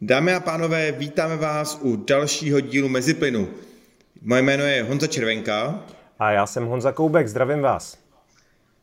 [0.00, 3.48] Dámy a pánové, vítáme vás u dalšího dílu Meziplynu.
[4.22, 5.80] Moje jméno je Honza Červenka.
[6.18, 7.98] A já jsem Honza Koubek, zdravím vás.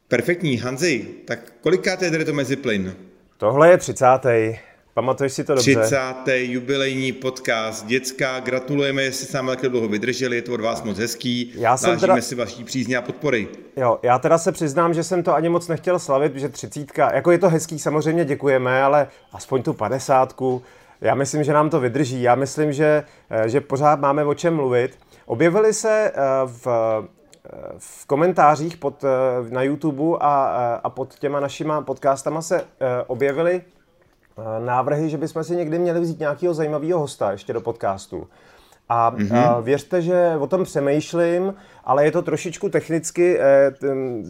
[0.08, 2.96] Perfektní, Hanzi, tak kolikáté je tady to Meziplyn?
[3.38, 4.06] Tohle je 30.
[4.94, 5.80] Pamatuješ si to dobře?
[5.80, 5.98] 30.
[6.28, 7.86] jubilejní podcast.
[7.86, 11.54] Děcka, gratulujeme, jestli s námi takhle dlouho vydrželi, je to od vás moc hezký.
[11.56, 12.22] Já jsem Vážíme teda...
[12.22, 13.48] si vaší přízně a podpory.
[13.78, 17.32] Jo, já teda se přiznám, že jsem to ani moc nechtěl slavit, že třicítka, jako
[17.32, 20.64] je to hezký, samozřejmě děkujeme, ale aspoň tu padesátku,
[21.04, 22.22] já myslím, že nám to vydrží.
[22.22, 25.00] Já myslím, že, eh, že pořád máme o čem mluvit.
[25.26, 27.08] Objevily se eh, v, eh,
[27.78, 29.04] v komentářích pod,
[29.50, 30.44] na YouTube a,
[30.84, 32.64] a pod těma našima podcastama se
[33.08, 33.62] objevily
[34.60, 38.28] návrhy, že bychom si někdy měli vzít nějakého zajímavého hosta ještě do podcastu.
[38.94, 39.38] A, mm-hmm.
[39.38, 43.40] a věřte, že o tom přemýšlím, ale je to trošičku technicky.
[43.40, 43.72] Eh,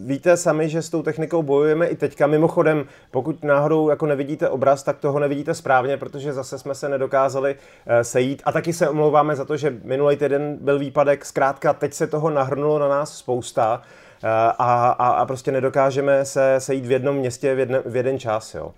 [0.06, 2.26] víte sami, že s tou technikou bojujeme i teďka.
[2.26, 7.56] Mimochodem, pokud náhodou jako nevidíte obraz, tak toho nevidíte správně, protože zase jsme se nedokázali
[7.86, 8.42] eh, sejít.
[8.44, 11.24] A taky se omlouváme za to, že minulý týden byl výpadek.
[11.24, 13.82] Zkrátka, teď se toho nahrnulo na nás spousta
[14.24, 14.28] eh,
[14.58, 18.54] a, a, a prostě nedokážeme se sejít v jednom městě v, jedne, v jeden čas.
[18.54, 18.72] Jo.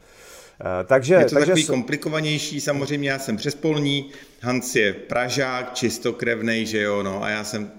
[0.61, 6.67] Eh, takže, je to takže takový komplikovanější, samozřejmě já jsem přespolní, Hans je Pražák, čistokrevnej,
[6.67, 7.71] že jo, no a já jsem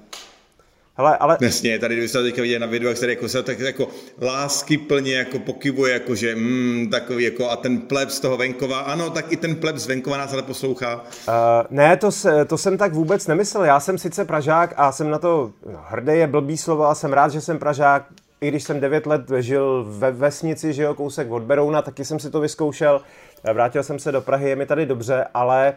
[0.97, 1.37] Hele, ale...
[1.41, 3.87] Jasně, tady když se teďka vidět na videu, jak se jako, se tak jako
[4.21, 8.79] lásky plně jako pokybuje, jako že mm, takový jako a ten pleb z toho venkova,
[8.79, 10.95] ano, tak i ten pleb z venkova nás ale poslouchá.
[10.95, 11.33] Uh,
[11.69, 15.19] ne, to, se, to jsem tak vůbec nemyslel, já jsem sice Pražák a jsem na
[15.19, 15.51] to
[15.89, 18.05] hrdý je blbý slovo a jsem rád, že jsem Pražák,
[18.41, 22.19] i když jsem 9 let žil ve vesnici, že jo, kousek od Berouna, taky jsem
[22.19, 23.01] si to vyzkoušel,
[23.43, 25.73] eh, vrátil jsem se do Prahy, je mi tady dobře, ale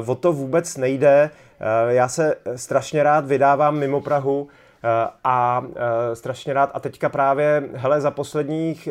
[0.00, 1.30] uh, o to vůbec nejde.
[1.60, 4.48] Uh, já se strašně rád vydávám mimo Prahu
[5.24, 5.64] a
[6.14, 8.88] strašně rád, a teďka právě, hele, za posledních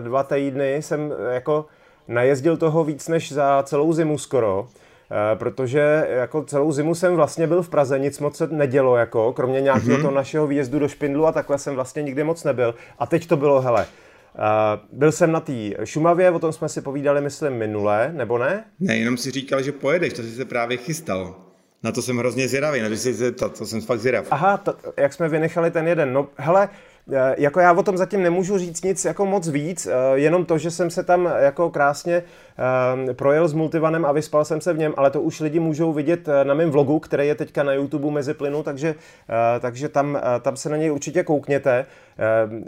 [0.00, 1.66] dva týdny jsem jako
[2.08, 4.68] najezdil toho víc než za celou zimu skoro.
[5.10, 9.32] Eh, protože jako celou zimu jsem vlastně byl v Praze, nic moc se nedělo, jako,
[9.32, 10.02] kromě nějakého mm-hmm.
[10.02, 12.74] toho našeho výjezdu do Špindlu a takhle jsem vlastně nikdy moc nebyl.
[12.98, 13.86] A teď to bylo, hele,
[14.38, 15.52] Uh, byl jsem na té
[15.84, 18.64] Šumavě, o tom jsme si povídali, myslím, minule, nebo ne?
[18.80, 21.34] Ne, jenom si říkal, že pojedeš, to jsi se právě chystal.
[21.82, 24.26] Na to jsem hrozně zvědavý, na to, jsi, to, to jsem fakt zvědav.
[24.30, 26.12] Aha, to, jak jsme vynechali ten jeden.
[26.12, 26.70] No, hele, Eh,
[27.38, 30.70] jako já o tom zatím nemůžu říct nic jako moc víc, eh, jenom to, že
[30.70, 32.22] jsem se tam jako krásně
[33.08, 35.92] eh, projel s multivanem a vyspal jsem se v něm, ale to už lidi můžou
[35.92, 38.94] vidět na mém vlogu, který je teďka na YouTube mezi plynu, takže,
[39.60, 41.86] takže tam, tam se na něj určitě koukněte.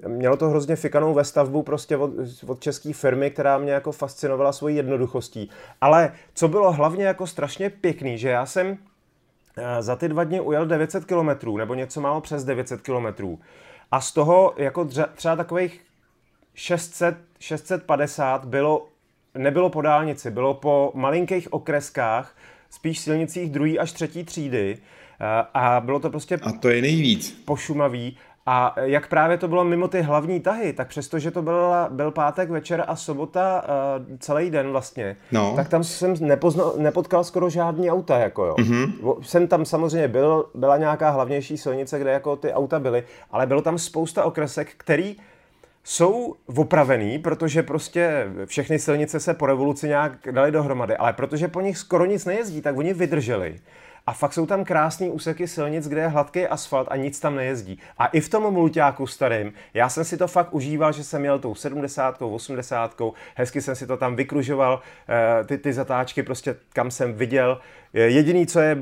[0.06, 2.10] Mělo to hrozně fikanou ve stavbu prostě od,
[2.46, 5.50] od české firmy, která mě jako fascinovala svojí jednoduchostí.
[5.80, 8.78] Ale co bylo hlavně jako strašně pěkný, že já jsem
[9.80, 13.38] za ty dva dny ujel 900 kilometrů, nebo něco málo přes 900 kilometrů.
[13.90, 15.80] A z toho jako třeba takových
[16.54, 18.88] 600, 650 bylo,
[19.34, 22.36] nebylo po dálnici, bylo po malinkých okreskách,
[22.70, 26.38] spíš silnicích druhé až třetí třídy eh, a bylo to prostě...
[26.42, 27.42] A to je nejvíc.
[27.44, 32.10] Pošumavý a jak právě to bylo mimo ty hlavní tahy, tak přestože to byl, byl
[32.10, 35.52] pátek večer a sobota uh, celý den vlastně, no.
[35.56, 38.54] tak tam jsem nepoznal, nepotkal skoro žádný auta, jako jo.
[38.58, 39.20] Mm-hmm.
[39.22, 43.62] Jsem tam samozřejmě byl, byla nějaká hlavnější silnice, kde jako ty auta byly, ale bylo
[43.62, 45.16] tam spousta okresek, který
[45.84, 51.60] jsou opravený, protože prostě všechny silnice se po revoluci nějak dali dohromady, ale protože po
[51.60, 53.60] nich skoro nic nejezdí, tak oni vydrželi.
[54.10, 57.78] A fakt jsou tam krásné úseky silnic, kde je hladký asfalt a nic tam nejezdí.
[57.98, 61.38] A i v tom mulťáku starým, já jsem si to fakt užíval, že jsem měl
[61.38, 62.96] tou 70, 80,
[63.34, 67.60] hezky jsem si to tam vykružoval, eh, ty, ty zatáčky prostě kam jsem viděl.
[67.92, 68.78] Jediný, co je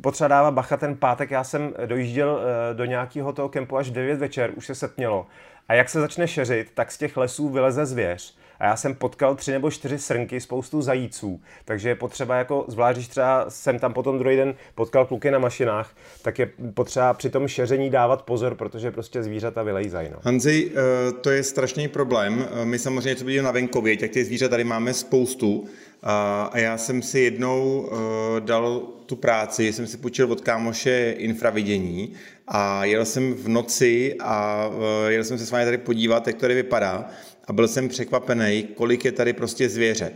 [0.00, 4.18] potřeba dávat bacha ten pátek, já jsem dojížděl eh, do nějakého toho kempu až 9
[4.18, 5.26] večer, už se setmělo.
[5.68, 9.34] A jak se začne šeřit, tak z těch lesů vyleze zvěř a já jsem potkal
[9.34, 13.92] tři nebo čtyři srnky, spoustu zajíců, takže je potřeba jako, zvlášť když třeba jsem tam
[13.92, 18.54] potom druhý den potkal kluky na mašinách, tak je potřeba při tom šeření dávat pozor,
[18.54, 20.08] protože prostě zvířata vylejzají.
[20.12, 20.18] No.
[20.22, 22.48] Hanzi, eh, to je strašný problém.
[22.62, 25.64] Eh, my samozřejmě, co vidíme na venkově, tak těch zvířat tady máme spoustu.
[26.02, 32.12] A já jsem si jednou eh, dal tu práci, jsem si půjčil od kámoše infravidění
[32.48, 34.70] a jel jsem v noci a
[35.08, 37.10] jel jsem se s vámi tady podívat, jak to tady vypadá
[37.50, 40.12] a byl jsem překvapený, kolik je tady prostě zvěře.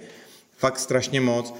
[0.56, 1.54] Fakt strašně moc.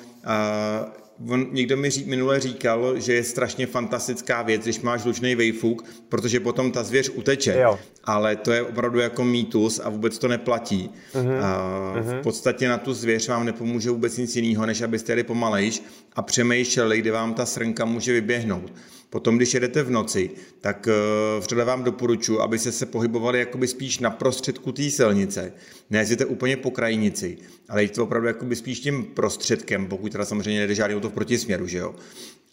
[1.28, 5.84] on, někdo mi ří, minule říkal, že je strašně fantastická věc, když máš lučný vejfuk,
[6.08, 7.58] protože potom ta zvěř uteče.
[7.62, 7.78] Jo.
[8.04, 10.90] Ale to je opravdu jako mýtus a vůbec to neplatí.
[11.14, 11.44] Uh-huh.
[11.44, 12.22] A v mhm.
[12.22, 15.82] podstatě na tu zvěř vám nepomůže vůbec nic jiného, než abyste jeli pomalejš
[16.16, 18.72] a přemýšleli, kdy vám ta srnka může vyběhnout.
[19.14, 20.30] Potom, když jedete v noci,
[20.60, 25.52] tak eh, vřele vám doporučuji, aby se se pohybovali jakoby spíš na prostředku té silnice.
[25.90, 27.38] Ne, jezdíte úplně po krajnici,
[27.68, 31.66] ale jděte opravdu jakoby spíš tím prostředkem, pokud teda samozřejmě nejde žádný auto v protisměru,
[31.66, 31.94] že jo.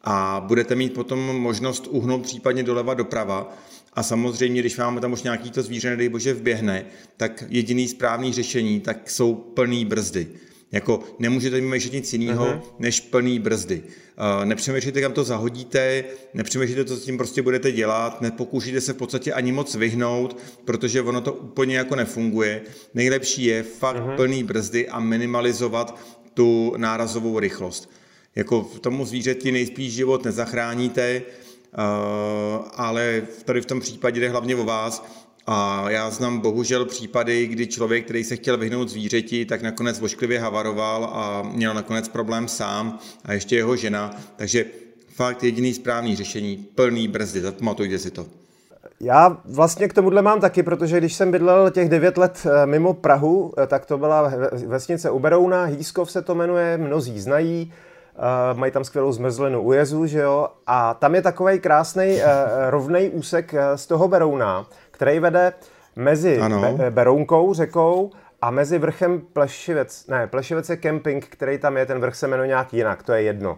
[0.04, 3.58] A budete mít potom možnost uhnout případně doleva doprava,
[3.94, 6.86] a samozřejmě, když máme tam už nějaký to zvíře, nedej bože, vběhne,
[7.18, 10.28] tak jediný správný řešení, tak jsou plný brzdy.
[10.72, 12.62] Jako nemůžete vymýšlet nic jiného uh-huh.
[12.80, 13.84] než plný brzdy.
[13.84, 16.04] Uh, nepřemýšlejte, kam to zahodíte,
[16.34, 21.02] nepřemýšlejte, co s tím prostě budete dělat, nepokoušíte se v podstatě ani moc vyhnout, protože
[21.02, 22.62] ono to úplně jako nefunguje.
[22.94, 24.16] Nejlepší je fakt uh-huh.
[24.16, 26.00] plný brzdy a minimalizovat
[26.34, 27.92] tu nárazovou rychlost.
[28.36, 34.56] Jako v tomu zvířeti nejspíš život nezachráníte, uh, ale tady v tom případě jde hlavně
[34.56, 35.06] o vás,
[35.48, 40.40] a já znám bohužel případy, kdy člověk, který se chtěl vyhnout zvířeti, tak nakonec vošklivě
[40.40, 44.16] havaroval a měl nakonec problém sám a ještě jeho žena.
[44.36, 44.66] Takže
[45.16, 48.26] fakt jediný správný řešení, plný brzdy, zapamatujte si to.
[49.00, 52.94] Já vlastně k tomuhle mám taky, protože když jsem bydlel těch devět let eh, mimo
[52.94, 54.32] Prahu, eh, tak to byla
[54.68, 57.74] vesnice Uberouna, Hýskov se to jmenuje, mnozí znají,
[58.52, 60.48] Uh, mají tam skvělou zmrzlinu u jezu, že jo?
[60.68, 62.20] A tam je takový krásný
[62.70, 64.66] rovný úsek z toho Berouna,
[65.02, 65.54] který vede
[65.96, 66.40] mezi
[66.78, 68.12] Be- Berounkou, řekou,
[68.42, 72.48] a mezi vrchem Plešivec, ne, Plešivec je kemping, který tam je, ten vrch se jmenuje
[72.48, 73.52] nějak jinak, to je jedno.
[73.52, 73.58] Uh,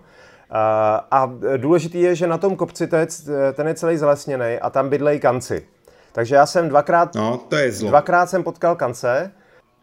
[1.12, 3.08] a důležitý je, že na tom kopci to je,
[3.54, 5.66] ten je celý zalesněný a tam bydlejí kanci.
[6.12, 7.90] Takže já jsem dvakrát, no, to je zlo.
[7.90, 9.32] dvakrát jsem potkal kance.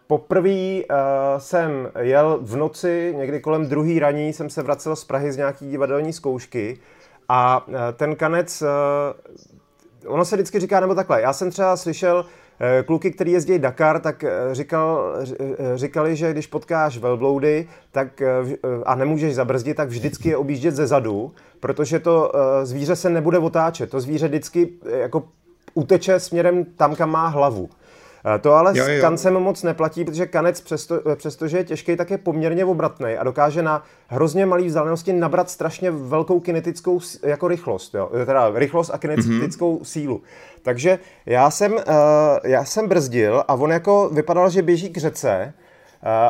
[0.06, 0.96] Poprvé uh,
[1.38, 5.70] jsem jel v noci, někdy kolem druhý raní, jsem se vracel z Prahy z nějaký
[5.70, 6.78] divadelní zkoušky
[7.28, 8.68] a uh, ten kanec uh,
[10.06, 12.26] ono se vždycky říká, nebo takhle, já jsem třeba slyšel
[12.60, 18.22] eh, kluky, který jezdí Dakar, tak eh, říkal, eh, říkali, že když potkáš velbloudy tak,
[18.86, 22.32] a nemůžeš zabrzdit, tak vždycky je objíždět ze zadu, protože to
[22.62, 23.90] zvíře se nebude otáčet.
[23.90, 25.22] To zvíře vždycky jako
[25.74, 27.68] uteče směrem tam, kam má hlavu.
[28.24, 28.98] Eh, to ale jo, jo.
[28.98, 33.16] s kancem moc neplatí, protože kanec, přesto, eh, přestože je těžký, tak je poměrně obratný
[33.16, 38.10] a dokáže na hrozně malé vzdálenosti nabrat strašně velkou kinetickou jako rychlost, jo?
[38.22, 39.84] Eh, teda rychlost a kinetickou mm-hmm.
[39.84, 40.22] sílu.
[40.62, 41.76] Takže já jsem,
[42.44, 45.52] já jsem brzdil a on jako vypadal, že běží k řece,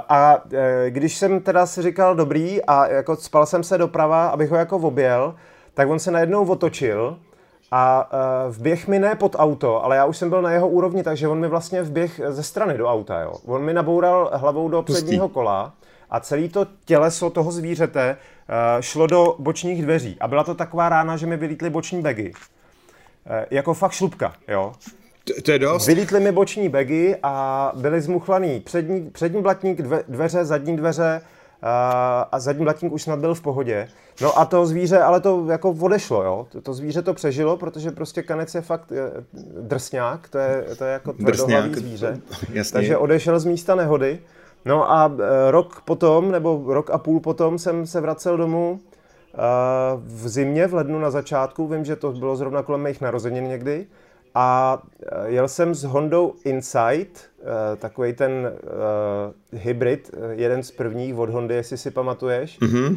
[0.09, 0.45] a
[0.89, 4.77] když jsem teda si říkal dobrý a jako spal jsem se doprava, abych ho jako
[4.77, 5.35] objel,
[5.75, 7.19] tak on se najednou otočil
[7.71, 11.03] a uh, vběh mi ne pod auto, ale já už jsem byl na jeho úrovni,
[11.03, 13.21] takže on mi vlastně vběh ze strany do auta.
[13.21, 13.35] Jo.
[13.47, 15.03] On mi naboural hlavou do Pustý.
[15.03, 15.73] předního kola
[16.11, 20.17] a celé to těleso toho zvířete uh, šlo do bočních dveří.
[20.21, 22.33] A byla to taková rána, že mi vylítly boční bagy.
[22.33, 24.73] Uh, jako fakt šlupka, jo.
[25.25, 25.87] To, to je dost.
[25.87, 31.21] Vylítly mi boční bagy a byly zmuchlaný přední, přední blatník, dve, dveře, zadní dveře,
[31.63, 33.89] a zadní blatník už snad byl v pohodě.
[34.21, 36.47] No a to zvíře, ale to jako odešlo, jo.
[36.53, 38.93] To, to zvíře to přežilo, protože prostě kanec je fakt
[39.61, 42.21] drsňák, to je, to je jako tvrdohlavý zvíře.
[42.53, 42.73] Jasně.
[42.73, 44.19] Takže odešel z místa nehody.
[44.65, 49.39] No a eh, rok potom, nebo rok a půl potom jsem se vracel domů eh,
[49.97, 53.87] v zimě, v lednu na začátku, vím, že to bylo zrovna kolem mých narozenin někdy,
[54.35, 54.83] a
[55.27, 58.53] jel jsem s Hondou Insight, Eh, takový ten
[59.53, 62.61] uh, hybrid, eh, jeden z prvních od Hondy, jestli si pamatuješ.
[62.61, 62.89] Mm-hmm.
[62.91, 62.97] Uh,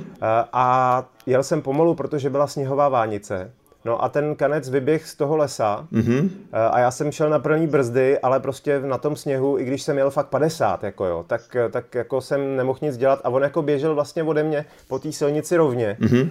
[0.53, 3.51] a jel jsem pomalu, protože byla sněhová vánice.
[3.85, 6.29] No a ten kanec vyběh z toho lesa mm-hmm.
[6.71, 9.97] a já jsem šel na první brzdy, ale prostě na tom sněhu, i když jsem
[9.97, 11.41] jel fakt 50, jako jo, tak,
[11.71, 15.11] tak jako jsem nemohl nic dělat a on jako běžel vlastně ode mě po té
[15.11, 16.29] silnici rovně, mm-hmm.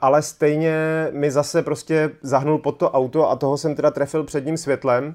[0.00, 4.56] ale stejně mi zase prostě zahnul pod to auto a toho jsem teda trefil předním
[4.56, 5.14] světlem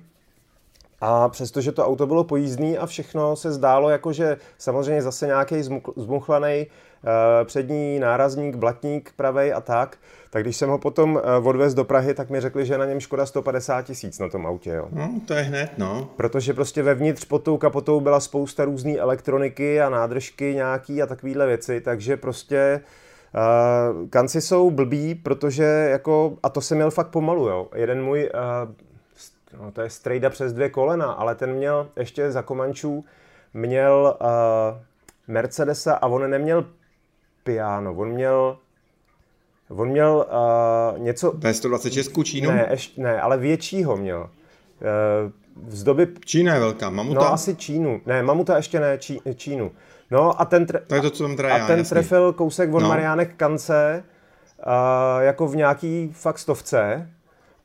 [1.01, 5.55] a přestože to auto bylo pojízdný a všechno se zdálo jako, že samozřejmě zase nějaký
[5.96, 6.67] zmuchlaný
[7.43, 9.98] přední nárazník, blatník pravej a tak,
[10.29, 13.00] tak když jsem ho potom uh, odvez do Prahy, tak mi řekli, že na něm
[13.00, 14.69] škoda 150 tisíc na tom autě.
[14.69, 14.88] Jo.
[14.91, 16.10] No, to je hned, no.
[16.15, 21.48] Protože prostě vevnitř pod tou kapotou byla spousta různé elektroniky a nádržky nějaký a takovéhle
[21.48, 22.81] věci, takže prostě
[23.36, 27.67] Uh, kanci jsou blbí, protože jako, a to jsem měl fakt pomalu, jo.
[27.75, 28.74] Jeden můj uh,
[29.60, 33.05] No, to je strejda přes dvě kolena, ale ten měl ještě za Komančů,
[33.53, 34.27] měl uh,
[35.27, 36.65] Mercedesa a on neměl
[37.44, 38.58] piano, on měl
[39.70, 40.26] On měl
[40.94, 41.32] uh, něco...
[41.32, 42.52] P126 Čínu?
[42.52, 44.20] Ne, ještě, ne, ale většího měl.
[44.20, 45.32] Uh,
[45.68, 46.08] z doby...
[46.26, 47.20] Čína je velká, Mamuta?
[47.20, 48.02] No asi Čínu.
[48.06, 49.72] Ne, Mamuta ještě ne, Čí, Čínu.
[50.12, 51.90] No a ten, tre- to je to, co tam a já, ten jasný.
[51.90, 52.88] trefil kousek od no.
[52.88, 54.04] Mariánek Kance
[54.66, 57.10] uh, jako v nějaký fakt stovce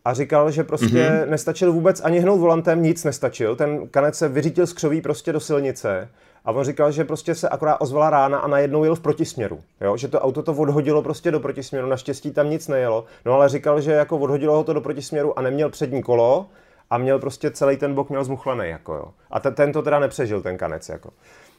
[0.05, 1.29] a říkal, že prostě mm-hmm.
[1.29, 3.57] nestačil vůbec ani hnout volantem, nic nestačil.
[3.57, 6.09] Ten kanec se vyřítil z křoví prostě do silnice
[6.45, 9.61] a on říkal, že prostě se akorát ozvala rána a najednou jel v protisměru.
[9.81, 9.97] Jo?
[9.97, 13.05] Že to auto to odhodilo prostě do protisměru, naštěstí tam nic nejelo.
[13.25, 16.47] No ale říkal, že jako odhodilo ho to do protisměru a neměl přední kolo
[16.91, 18.69] a měl prostě celý ten bok měl zmuchlaný.
[18.69, 19.05] Jako jo.
[19.31, 20.89] A ten, ten to teda nepřežil, ten kanec.
[20.89, 21.11] Jako.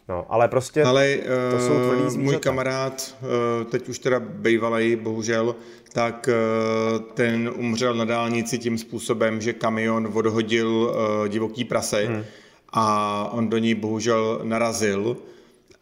[0.10, 1.18] No, ale prostě ale,
[1.52, 2.24] to jsou tvrdý zvířata.
[2.24, 5.56] Můj kamarád, uh, teď už teda bývalý, bohužel,
[5.94, 12.24] tak uh, ten umřel na dálnici tím způsobem, že kamion odhodil uh, divoký prase hmm.
[12.74, 15.18] A on do ní bohužel narazil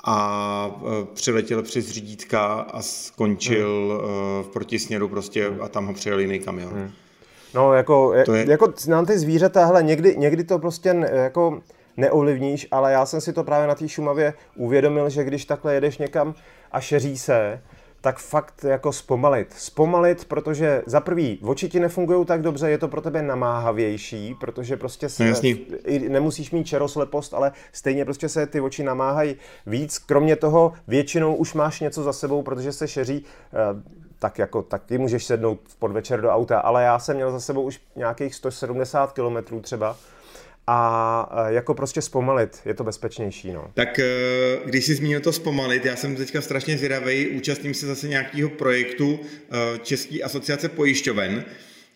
[0.04, 4.10] a uh, přiletěl přes řídítka a skončil hmm.
[4.10, 5.62] uh, v protisměru prostě hmm.
[5.62, 6.74] a tam ho přijel jiný kamion.
[6.74, 6.92] Hmm.
[7.54, 8.50] No, jako, to je...
[8.50, 11.62] jako nám ty zvířata, hele, někdy, někdy to prostě jako
[11.98, 15.98] neovlivníš, ale já jsem si to právě na té Šumavě uvědomil, že když takhle jedeš
[15.98, 16.36] někam
[16.72, 17.62] a šeří se,
[18.02, 19.54] tak fakt jako zpomalit.
[19.54, 24.78] Zpomalit, protože za prvý oči ti nefungují tak dobře, je to pro tebe namáhavější, protože
[24.78, 25.36] prostě se, no,
[26.10, 29.36] nemusíš mít čeroslepost, ale stejně prostě se ty oči namáhají
[29.66, 29.98] víc.
[29.98, 33.82] Kromě toho většinou už máš něco za sebou, protože se šeří eh,
[34.20, 37.62] tak jako taky můžeš sednout v podvečer do auta, ale já jsem měl za sebou
[37.62, 39.98] už nějakých 170 km třeba
[40.68, 43.52] a jako prostě zpomalit, je to bezpečnější.
[43.52, 43.72] No.
[43.74, 44.06] Tak e,
[44.66, 49.20] když jsi zmínil to zpomalit, já jsem teďka strašně zvědavý, účastním se zase nějakého projektu
[49.20, 51.46] e, České asociace pojišťoven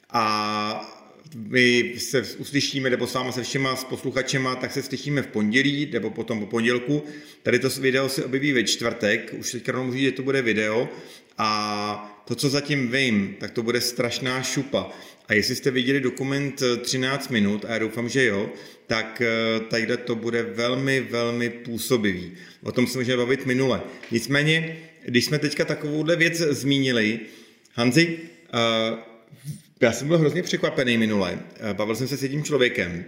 [0.10, 0.98] a
[1.36, 5.90] my se uslyšíme, nebo s váma se všema s posluchačema, tak se slyšíme v pondělí,
[5.94, 7.04] nebo potom po pondělku.
[7.44, 10.90] Tady to video se objeví ve čtvrtek, už teďka říct, že to bude video.
[11.38, 14.90] A to, co zatím vím, tak to bude strašná šupa.
[15.32, 18.50] A jestli jste viděli dokument 13 eh, minut, a já doufám, že jo,
[18.88, 22.32] tak eh, tady to bude velmi, velmi působivý.
[22.64, 23.82] O tom se můžeme bavit minule.
[24.12, 27.20] Nicméně, když jsme teďka takovouhle věc zmínili,
[27.74, 28.20] Hanzi,
[28.54, 28.98] eh,
[29.82, 31.40] já jsem byl hrozně překvapený minule.
[31.74, 33.06] Bavil jsem se s jedním člověkem.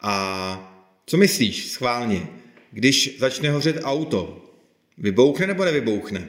[0.00, 2.26] A co myslíš, schválně,
[2.70, 4.50] když začne hořet auto,
[4.98, 6.28] vybouchne nebo nevybouchne?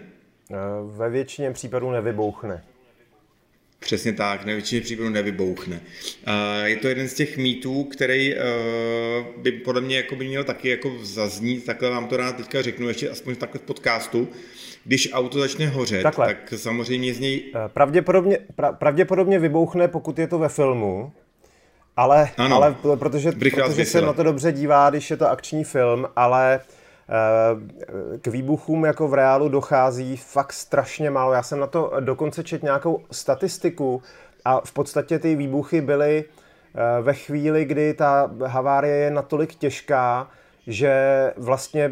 [0.97, 2.63] Ve většině případů nevybouchne.
[3.81, 5.81] Přesně tak, na většině případů nevybouchne.
[6.63, 8.39] Je to jeden z těch mýtů, který eh,
[9.37, 12.87] by podle mě jako by měl taky jako zaznít, takhle vám to rád teďka řeknu,
[12.87, 14.27] ještě aspoň takhle v podcastu.
[14.85, 16.27] Když auto začne hořet, takhle.
[16.27, 17.43] tak samozřejmě z něj...
[17.55, 21.11] Eh, pravděpodobně, pra, pravděpodobně vybouchne, pokud je to ve filmu,
[21.97, 26.07] ale, ano, ale protože, protože se na to dobře dívá, když je to akční film,
[26.15, 26.59] ale
[28.21, 31.33] k výbuchům jako v reálu dochází fakt strašně málo.
[31.33, 34.01] Já jsem na to dokonce čet nějakou statistiku
[34.45, 40.27] a v podstatě ty výbuchy byly eh, ve chvíli, kdy ta havárie je natolik těžká,
[40.67, 40.93] že
[41.37, 41.91] vlastně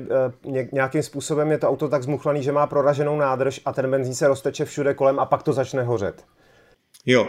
[0.52, 4.16] eh, nějakým způsobem je to auto tak zmuchlaný, že má proraženou nádrž a ten benzín
[4.16, 6.24] se rozteče všude kolem a pak to začne hořet.
[7.10, 7.28] Jo,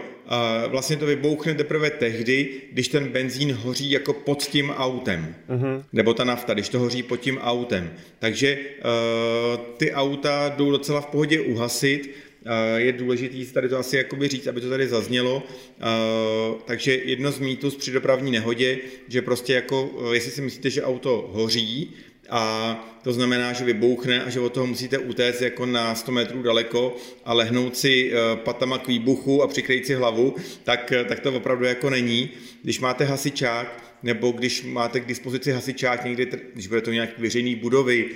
[0.69, 5.35] vlastně to vybouchne teprve tehdy, když ten benzín hoří jako pod tím autem.
[5.49, 5.85] Mm-hmm.
[5.93, 7.93] Nebo ta nafta, když to hoří pod tím autem.
[8.19, 12.15] Takže uh, ty auta jdou docela v pohodě uhasit.
[12.47, 15.37] Uh, je důležité tady to asi jakoby říct, aby to tady zaznělo.
[15.37, 20.83] Uh, takže jedno z mýtus při dopravní nehodě, že prostě jako, jestli si myslíte, že
[20.83, 21.91] auto hoří,
[22.31, 26.43] a to znamená, že vybouchne a že od toho musíte utéct jako na 100 metrů
[26.43, 30.35] daleko a lehnout si eh, patama k výbuchu a přikrýt si hlavu,
[30.65, 32.31] tak, eh, tak to opravdu jako není.
[32.63, 37.55] Když máte hasičák, nebo když máte k dispozici hasičák někdy, když bude to nějaký veřejný
[37.55, 38.11] budovy,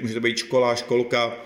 [0.00, 1.36] může to být škola, školka,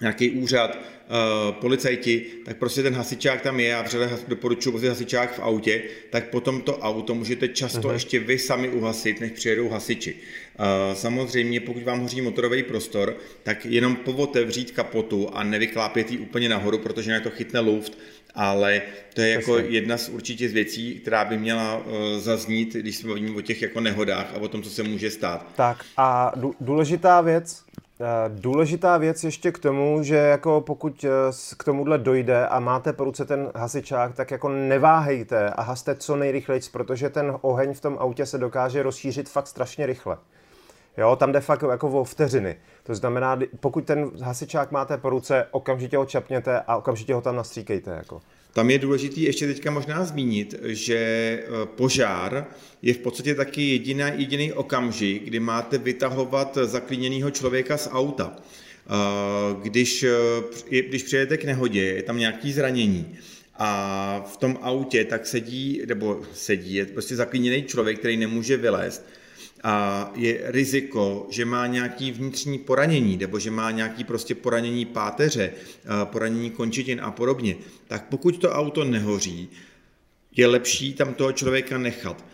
[0.00, 5.34] nějaký úřad, uh, policajti, tak prostě ten hasičák tam je, já vřele doporučuji prostě hasičák
[5.34, 7.92] v autě, tak potom to auto můžete často uh-huh.
[7.92, 10.14] ještě vy sami uhasit, než přijedou hasiči.
[10.14, 16.48] Uh, samozřejmě, pokud vám hoří motorový prostor, tak jenom povotevřít kapotu a nevyklápět ji úplně
[16.48, 17.98] nahoru, protože na to chytne luft,
[18.34, 18.82] ale
[19.14, 23.06] to je jako jedna z určitě z věcí, která by měla uh, zaznít, když se
[23.06, 25.46] bavíme o těch jako nehodách a o tom, co se může stát.
[25.56, 27.83] Tak a důležitá věc, Eh,
[28.28, 31.08] důležitá věc ještě k tomu, že jako pokud eh,
[31.56, 36.16] k tomuhle dojde a máte po ruce ten hasičák, tak jako neváhejte a haste co
[36.16, 40.16] nejrychleji, protože ten oheň v tom autě se dokáže rozšířit fakt strašně rychle.
[40.96, 42.56] Jo, tam jde fakt jako o vteřiny.
[42.82, 47.36] To znamená, pokud ten hasičák máte po ruce, okamžitě ho čapněte a okamžitě ho tam
[47.36, 47.90] nastříkejte.
[47.90, 48.20] Jako.
[48.54, 52.46] Tam je důležité ještě teďka možná zmínit, že e, požár
[52.82, 58.36] je v podstatě taky jediná, jediný okamžik, kdy máte vytahovat zaklíněného člověka z auta.
[58.36, 58.42] E,
[59.62, 63.16] když, e, když přijedete k nehodě, je tam nějaké zranění,
[63.58, 69.06] a v tom autě tak sedí, nebo sedí, je prostě zaklíněný člověk, který nemůže vylézt
[69.64, 75.52] a je riziko, že má nějaký vnitřní poranění, nebo že má nějaký prostě poranění páteře,
[76.04, 77.56] poranění končitin a podobně,
[77.86, 79.48] tak pokud to auto nehoří,
[80.36, 82.24] je lepší tam toho člověka nechat.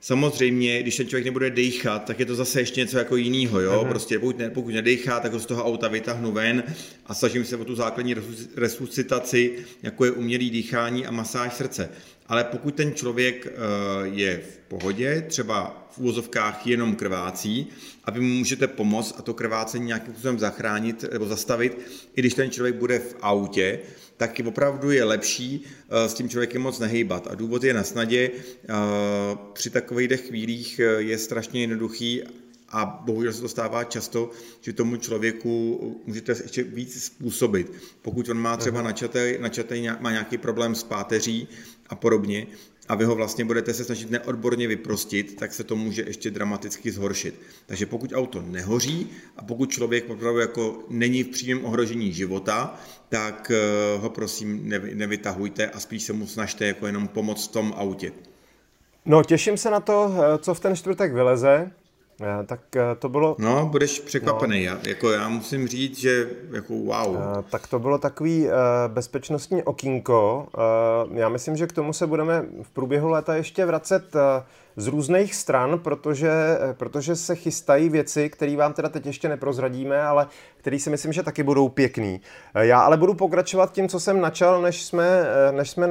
[0.00, 3.82] Samozřejmě, když ten člověk nebude dechat, tak je to zase ještě něco jako jiného, jo?
[3.82, 3.88] Uh-huh.
[3.88, 6.62] Prostě pokud, ne, pokud nedechá, tak ho z toho auta vytáhnu ven
[7.06, 8.14] a snažím se o tu základní
[8.56, 11.90] resuscitaci, jako je umělý dýchání a masáž srdce.
[12.28, 17.66] Ale pokud ten člověk uh, je v pohodě, třeba v úvozovkách jenom krvácí,
[18.04, 21.78] a vy mu můžete pomoct a to krvácení nějakým způsobem zachránit nebo zastavit,
[22.16, 23.78] i když ten člověk bude v autě,
[24.18, 27.26] tak opravdu je lepší eh, s tím člověkem moc nehejbat.
[27.26, 28.74] A důvod je na snadě, eh,
[29.52, 32.22] při takových chvílích eh, je strašně jednoduchý
[32.68, 34.30] a bohužel se to stává často,
[34.60, 37.72] že tomu člověku můžete ještě víc způsobit.
[38.02, 41.48] Pokud on má třeba načatý, načatý má nějaký problém s páteří
[41.88, 42.46] a podobně,
[42.88, 46.90] a vy ho vlastně budete se snažit neodborně vyprostit, tak se to může ještě dramaticky
[46.90, 47.40] zhoršit.
[47.66, 53.50] Takže pokud auto nehoří a pokud člověk opravdu jako není v přímém ohrožení života, tak
[53.54, 58.12] eh, ho prosím nevytahujte a spíš se mu snažte jako jenom pomoct v tom autě.
[59.04, 61.70] No, těším se na to, eh, co v ten čtvrtek vyleze.
[62.20, 63.36] Eh, tak eh, to bylo...
[63.38, 64.66] No, budeš překvapený.
[64.66, 64.72] No.
[64.72, 67.16] Já, jako já musím říct, že jako wow.
[67.16, 68.48] Eh, tak to bylo takový
[68.88, 70.46] bezpečnostní okýnko.
[71.14, 74.16] Já myslím, že k tomu se budeme v průběhu léta ještě vracet
[74.76, 76.30] z různých stran, protože,
[76.72, 81.22] protože se chystají věci, které vám teda teď ještě neprozradíme, ale které si myslím, že
[81.22, 82.20] taky budou pěkný.
[82.54, 85.88] Já ale budu pokračovat tím, co jsem načal, než jsme, než jsme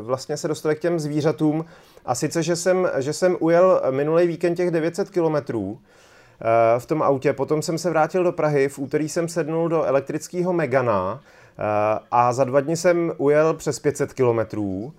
[0.00, 1.64] vlastně se dostali k těm zvířatům.
[2.08, 7.02] A sice, že jsem, že jsem ujel minulý víkend těch 900 kilometrů eh, v tom
[7.02, 11.62] autě, potom jsem se vrátil do Prahy, v úterý jsem sednul do elektrického Megana eh,
[12.10, 14.92] a za dva dny jsem ujel přes 500 kilometrů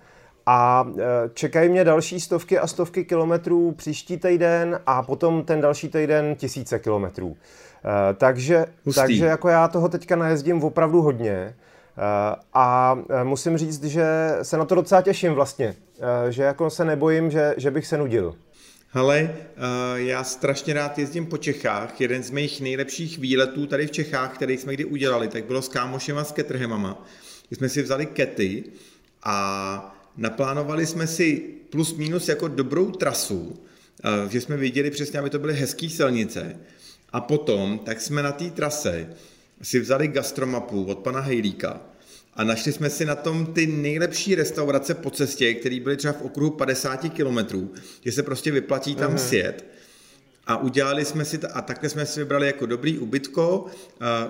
[0.46, 1.02] a eh,
[1.34, 6.78] čekají mě další stovky a stovky kilometrů příští týden a potom ten další týden tisíce
[6.78, 7.36] kilometrů.
[8.16, 11.54] Takže, takže jako já toho teďka najezdím opravdu hodně.
[11.98, 14.04] Eh, a eh, musím říct, že
[14.42, 17.98] se na to docela těším vlastně, eh, že jako se nebojím, že, že bych se
[17.98, 18.34] nudil.
[18.92, 19.36] Hele,
[19.94, 22.00] já strašně rád jezdím po Čechách.
[22.00, 25.68] Jeden z mých nejlepších výletů tady v Čechách, který jsme kdy udělali, tak bylo s
[25.68, 27.06] kámošema s Ketrhemama.
[27.50, 28.64] My jsme si vzali kety
[29.22, 33.62] a naplánovali jsme si plus minus jako dobrou trasu,
[34.28, 36.56] že jsme viděli přesně, aby to byly hezké silnice.
[37.12, 39.08] A potom, tak jsme na té trase
[39.62, 41.80] si vzali gastromapu od pana Hejlíka
[42.34, 46.22] a našli jsme si na tom ty nejlepší restaurace po cestě, které byly třeba v
[46.22, 47.72] okruhu 50 kilometrů,
[48.04, 49.28] že se prostě vyplatí tam uh-huh.
[49.28, 49.64] sjet.
[50.46, 53.66] A udělali jsme si, to, a takhle jsme si vybrali jako dobrý ubytko,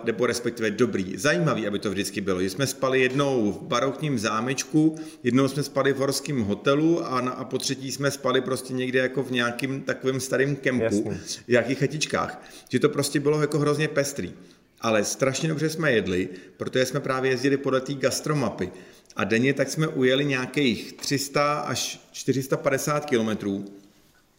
[0.04, 2.42] nebo respektive dobrý, zajímavý, aby to vždycky bylo.
[2.42, 7.32] Že jsme spali jednou v barokním zámečku, jednou jsme spali v horském hotelu a, na,
[7.32, 11.10] a po třetí jsme spali prostě někde jako v nějakým takovém starém kempu,
[11.46, 12.42] v nějakých chatičkách.
[12.68, 14.32] Že to prostě bylo jako hrozně pestrý
[14.80, 18.72] ale strašně dobře jsme jedli, protože jsme právě jezdili podle té gastromapy.
[19.16, 23.64] A denně tak jsme ujeli nějakých 300 až 450 kilometrů.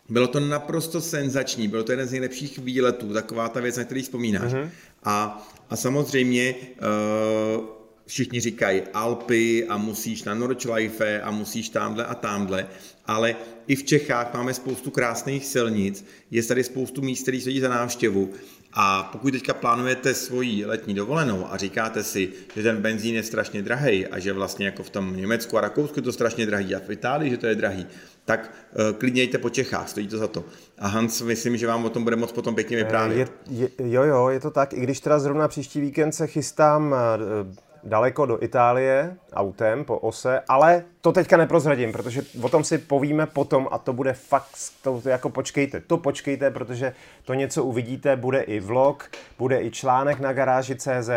[0.10, 4.02] Bylo to naprosto senzační, bylo to jeden z nejlepších výletů, taková ta věc, na který
[4.02, 4.54] vzpomínáš.
[4.54, 4.70] Uh-huh.
[5.04, 7.66] A, a samozřejmě uh,
[8.06, 12.68] všichni říkají Alpy a musíš na Nordschleife a musíš tamhle a tamhle,
[13.06, 13.36] ale
[13.68, 18.34] i v Čechách máme spoustu krásných silnic, je tady spoustu míst, které sedí za návštěvu
[18.74, 23.62] a pokud teďka plánujete svoji letní dovolenou a říkáte si, že ten benzín je strašně
[23.62, 26.80] drahý a že vlastně jako v tom Německu a Rakousku je to strašně drahý a
[26.80, 27.88] v Itálii, že to je drahý,
[28.26, 30.44] tak uh, klidně jděte po Čechách, stojí to za to.
[30.80, 33.32] A Hans, myslím, že vám o tom bude moc potom pěkně vyprávět.
[33.50, 34.74] Je, je, jo, jo, je to tak.
[34.74, 40.42] I když teda zrovna příští víkend se chystám uh, daleko do Itálie autem po ose,
[40.48, 45.02] ale to teďka neprozradím, protože o tom si povíme potom a to bude fakt, to,
[45.02, 46.94] to jako počkejte, to počkejte, protože
[47.26, 51.10] to něco uvidíte, bude i vlog, bude i článek na garáži CZ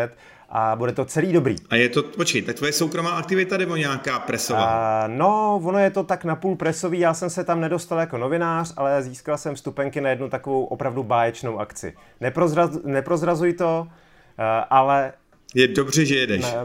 [0.49, 1.55] a bude to celý dobrý.
[1.69, 5.05] A je to, počkej, tak tvoje soukromá aktivita nebo nějaká presová?
[5.05, 8.73] Uh, no, ono je to tak napůl presový, já jsem se tam nedostal jako novinář,
[8.77, 11.93] ale získal jsem vstupenky na jednu takovou opravdu báječnou akci.
[12.21, 15.13] Neprozraz, neprozrazuj to, uh, ale
[15.55, 16.55] je dobře, že jedeš.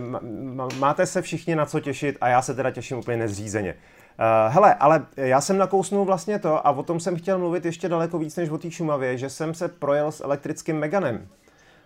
[0.78, 3.74] Máte se všichni na co těšit a já se teda těším úplně nezřízeně.
[3.74, 7.88] Uh, hele, ale já jsem nakousnul vlastně to a o tom jsem chtěl mluvit ještě
[7.88, 11.28] daleko víc než o té Šumavě, že jsem se projel s elektrickým Meganem.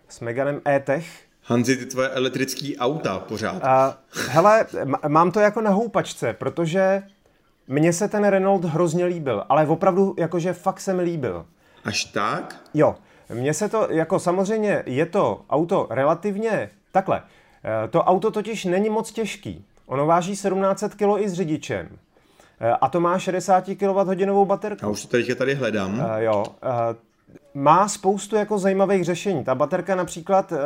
[0.09, 1.07] S Meganem E-Tech.
[1.43, 3.55] Hanzi, ty tvoje elektrický auta pořád.
[3.55, 4.67] Uh, hele,
[5.09, 7.03] mám to jako na houpačce, protože
[7.69, 11.47] mně se ten Renault hrozně líbil, ale opravdu jakože fakt se mi líbil.
[11.85, 12.61] Až tak?
[12.75, 12.95] Jo.
[13.35, 17.23] Mně se to, jako samozřejmě je to auto relativně Takhle,
[17.65, 19.65] eh, to auto totiž není moc těžký.
[19.87, 21.89] Ono váží 1700 kg i s řidičem.
[22.81, 24.87] a to má 60 kWh baterku.
[24.87, 25.99] A už to teďka tady hledám.
[25.99, 26.45] Uh, jo.
[26.47, 26.71] Uh,
[27.55, 29.45] má spoustu jako zajímavých řešení.
[29.45, 30.59] Ta baterka například uh,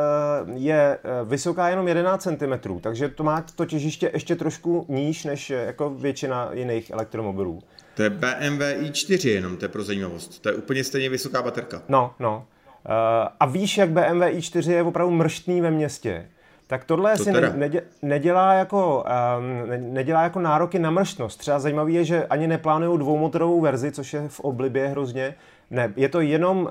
[0.55, 5.91] je vysoká jenom 11 cm, takže to má to těžiště ještě trošku níž než jako
[5.91, 7.63] většina jiných elektromobilů.
[7.95, 10.43] To je BMW i4 jenom, to je pro zajímavost.
[10.43, 11.83] To je úplně stejně vysoká baterka.
[11.89, 12.47] No, no.
[12.89, 16.27] Uh, a víš, jak BMW i4 je opravdu mrštný ve městě.
[16.67, 17.71] Tak tohle to si ne,
[18.03, 19.05] nedělá, jako,
[19.39, 21.39] um, nedělá jako nároky na mrštnost.
[21.39, 25.35] Třeba zajímavé je, že ani neplánují dvoumotorovou verzi, což je v oblibě hrozně.
[25.71, 26.69] Ne, je to jenom uh,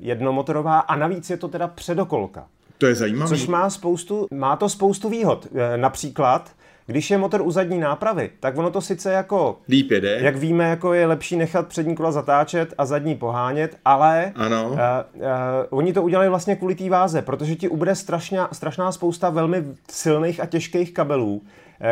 [0.00, 2.46] jednomotorová a navíc je to teda předokolka.
[2.78, 3.28] To je zajímavé.
[3.28, 5.46] Což má spoustu, má to spoustu výhod.
[5.54, 6.50] E, například
[6.90, 9.58] když je motor u zadní nápravy, tak ono to sice jako...
[9.68, 10.18] Líp jede.
[10.20, 14.68] Jak víme, jako je lepší nechat přední kola zatáčet a zadní pohánět, ale ano.
[14.68, 15.22] Uh, uh,
[15.70, 20.40] oni to udělali vlastně kvůli té váze, protože ti ubude strašná, strašná spousta velmi silných
[20.40, 21.42] a těžkých kabelů,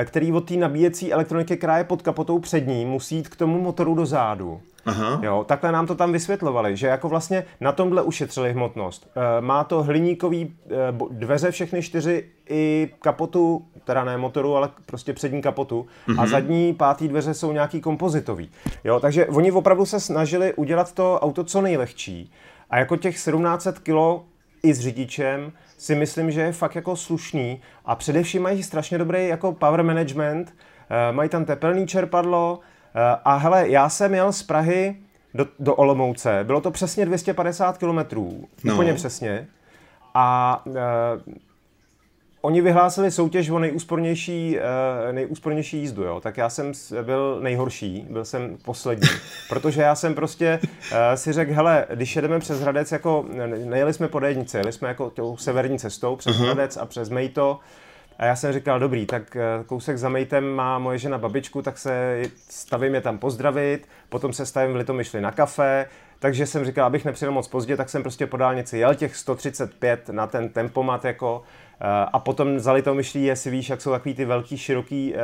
[0.05, 3.94] který od té nabíjecí elektroniky, která je pod kapotou přední, musí jít k tomu motoru
[3.94, 4.61] do zádu.
[4.87, 5.20] Aha.
[5.22, 9.11] Jo, takhle nám to tam vysvětlovali, že jako vlastně na tomhle ušetřili hmotnost.
[9.16, 10.51] E, má to hliníkový e,
[11.11, 16.20] dveře všechny čtyři i kapotu, teda ne motoru, ale prostě přední kapotu mm-hmm.
[16.20, 16.31] a mhm.
[16.31, 18.51] zadní pátý dveře jsou nějaký kompozitový.
[18.85, 22.33] Jo, takže oni opravdu se snažili udělat to auto co nejlehčí
[22.70, 24.22] a jako těch 1700 kg
[24.62, 29.28] i s řidičem si myslím, že je fakt jako slušný a především mají strašně dobrý
[29.28, 30.54] jako power management,
[30.90, 32.60] e, mají tam tepelný čerpadlo,
[32.96, 34.96] Eh, a hele, já jsem jel z Prahy
[35.34, 38.74] do, do Olomouce, bylo to přesně 250 kilometrů, no.
[38.74, 39.46] úplně přesně.
[40.14, 40.74] A uh,
[42.46, 46.20] oni vyhlásili soutěž o nejúspornější, uh, nejúspornější jízdu, jo.
[46.20, 49.09] tak já jsem byl nejhorší, byl jsem poslední,
[49.48, 53.24] protože já jsem prostě uh, si řekl, hele, když jedeme přes Hradec, jako
[53.64, 56.44] nejeli jsme po d jeli jsme jako tou severní cestou přes uh-huh.
[56.44, 57.61] Hradec a přes Mejto,
[58.18, 61.78] a já jsem říkal, dobrý, tak eh, kousek za mejtem má moje žena babičku, tak
[61.78, 65.87] se stavím je tam pozdravit, potom se stavím v Litomyšli na kafe,
[66.18, 70.09] takže jsem říkal, abych nepřijel moc pozdě, tak jsem prostě po dálnici jel těch 135
[70.09, 71.65] na ten tempomat jako eh,
[72.12, 75.14] a potom za Litomyšlí, jestli víš, jak jsou takový ty velký, široký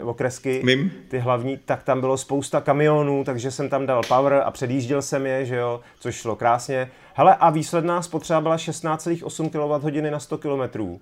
[0.00, 0.92] uh, okresky, Mim.
[1.08, 5.26] ty hlavní, tak tam bylo spousta kamionů, takže jsem tam dal power a předjížděl jsem
[5.26, 6.90] je, že jo, což šlo krásně.
[7.14, 10.98] Hele, a výsledná spotřeba byla 16,8 kWh na 100 km.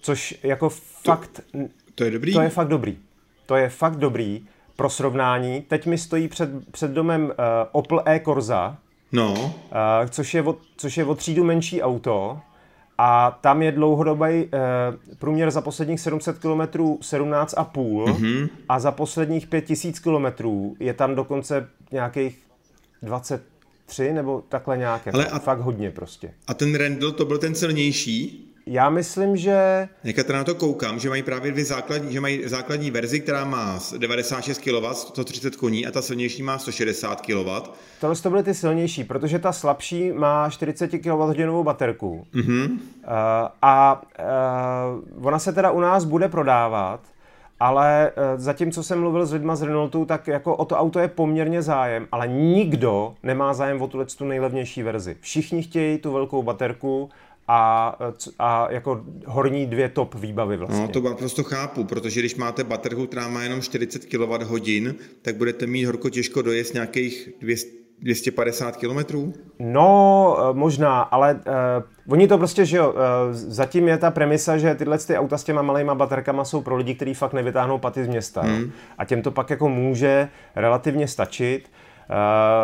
[0.00, 0.68] Což jako
[1.04, 1.40] fakt...
[1.52, 1.58] To,
[1.94, 2.32] to je dobrý?
[2.32, 2.98] To je fakt dobrý.
[3.46, 4.46] To je fakt dobrý.
[4.76, 7.32] Pro srovnání, teď mi stojí před, před domem uh,
[7.72, 8.76] Opel e-Corsa,
[9.12, 9.32] no.
[9.32, 9.50] uh,
[10.10, 12.40] což, je o, což je o třídu menší auto
[12.98, 14.50] a tam je dlouhodobý uh,
[15.18, 18.48] průměr za posledních 700 km 17,5 mm-hmm.
[18.68, 20.48] a za posledních 5000 km
[20.80, 22.38] je tam dokonce nějakých
[23.02, 25.10] 23 nebo takhle nějaké.
[25.10, 26.34] Ale a, fakt hodně prostě.
[26.46, 28.42] A ten Randall to byl ten silnější?
[28.68, 29.88] Já myslím, že...
[30.04, 33.78] Někde na to koukám, že mají právě dvě základní, že mají základní verzi, která má
[33.98, 37.70] 96 kW, 130 koní a ta silnější má 160 kW.
[38.00, 42.26] Tohle to byly ty silnější, protože ta slabší má 40 kWh baterku.
[42.34, 42.70] Mm-hmm.
[42.70, 42.78] Uh,
[43.62, 44.02] a
[45.16, 47.00] uh, ona se teda u nás bude prodávat,
[47.60, 50.98] ale uh, zatím, co jsem mluvil s lidma z Renaultu, tak jako o to auto
[50.98, 55.16] je poměrně zájem, ale nikdo nemá zájem o tuhle tu nejlevnější verzi.
[55.20, 57.10] Všichni chtějí tu velkou baterku
[57.48, 57.98] a,
[58.38, 60.80] a jako horní dvě top výbavy vlastně.
[60.80, 65.66] No, to prostě chápu, protože když máte baterku, která má jenom 40 kWh, tak budete
[65.66, 69.32] mít horko těžko dojezd nějakých 200 250 kilometrů?
[69.58, 72.96] No, eh, možná, ale uh, oni to prostě, že jo, uh,
[73.30, 76.94] zatím je ta premisa, že tyhle ty auta s těma malýma baterkama jsou pro lidi,
[76.94, 78.42] kteří fakt nevytáhnou paty z města.
[78.42, 78.70] Hmm.
[78.98, 81.68] A těm to pak jako může relativně stačit.
[81.68, 81.85] Eh,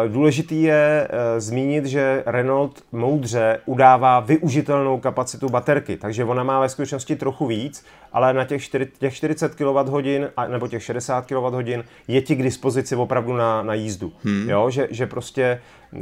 [0.08, 6.68] důležitý je eh, zmínit, že Renault moudře udává využitelnou kapacitu baterky, takže ona má ve
[6.68, 12.22] skutečnosti trochu víc, ale na těch, 4, těch 40 kWh nebo těch 60 kWh je
[12.22, 14.12] ti k dispozici opravdu na, na jízdu.
[14.24, 14.50] Hmm.
[14.50, 15.60] Jo, že, že prostě
[15.94, 15.98] eh,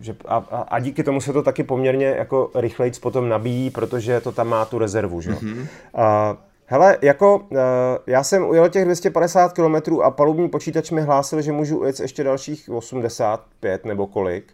[0.00, 0.36] že a,
[0.68, 4.64] a díky tomu se to taky poměrně jako rychlejc potom nabíjí, protože to tam má
[4.64, 5.20] tu rezervu.
[5.20, 5.30] Že?
[5.30, 5.66] Hmm.
[5.94, 6.36] A,
[6.72, 7.58] Hele, jako uh,
[8.06, 12.24] já jsem ujel těch 250 km a palubní počítač mi hlásil, že můžu ujet ještě
[12.24, 14.52] dalších 85 nebo kolik,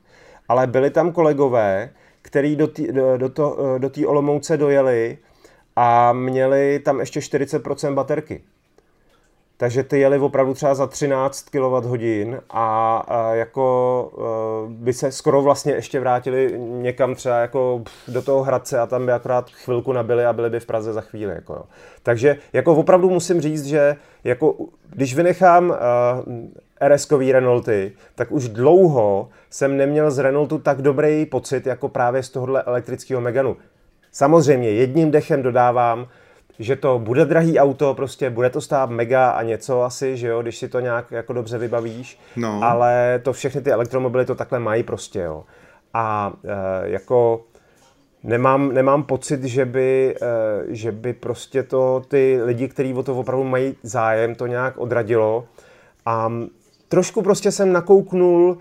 [0.49, 1.91] ale byli tam kolegové,
[2.23, 5.19] kteří do té do, do, to, eh, do Olomouce dojeli
[5.77, 8.43] a měli tam ještě 40% baterky.
[9.59, 14.11] Takže ty jeli opravdu třeba za 13 kWh a, a jako
[14.67, 19.07] uh, by se skoro vlastně ještě vrátili někam třeba jako do toho Hradce a tam
[19.07, 21.35] by akorát chvilku nabili a byli by v Praze za chvíli.
[21.35, 21.63] Jako jo.
[22.03, 24.55] Takže jako opravdu musím říct, že jako,
[24.91, 25.77] když vynechám uh,
[26.81, 32.31] RS-kový Renaulty, tak už dlouho jsem neměl z Renaultu tak dobrý pocit jako právě z
[32.31, 33.57] tohohle elektrického Meganu.
[34.13, 36.09] Samozřejmě jedním dechem dodávám,
[36.59, 40.43] že to bude drahý auto, prostě bude to stát mega a něco asi, že jo,
[40.43, 42.61] když si to nějak jako dobře vybavíš, no.
[42.63, 45.45] ale to všechny ty elektromobily to takhle mají prostě, jo.
[45.95, 47.45] A e, jako
[48.23, 53.17] nemám, nemám pocit, že by, e, že by prostě to ty lidi, kteří o to
[53.17, 55.45] opravdu mají zájem, to nějak odradilo.
[56.07, 56.33] A
[56.89, 58.59] trošku prostě jsem nakouknul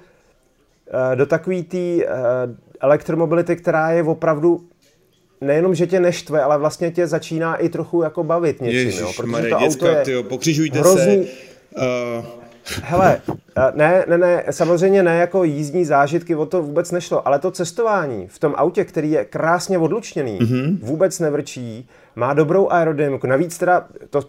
[1.12, 2.06] e, do takové té e,
[2.80, 4.62] elektromobility, která je opravdu
[5.42, 9.12] nejenom, že tě neštve, ale vlastně tě začíná i trochu jako bavit něčím, Ježiš, jo?
[9.18, 11.26] protože Mare, to děcka, auto je tyjo, pokřižujte hrozný...
[11.26, 12.20] se.
[12.20, 12.26] Uh...
[12.84, 13.22] Hele,
[13.76, 18.28] ne, ne, ne, samozřejmě ne jako jízdní zážitky, o to vůbec nešlo, ale to cestování
[18.28, 20.78] v tom autě, který je krásně odlučněný, mm-hmm.
[20.82, 24.22] vůbec nevrčí, má dobrou aerodynamiku, navíc teda to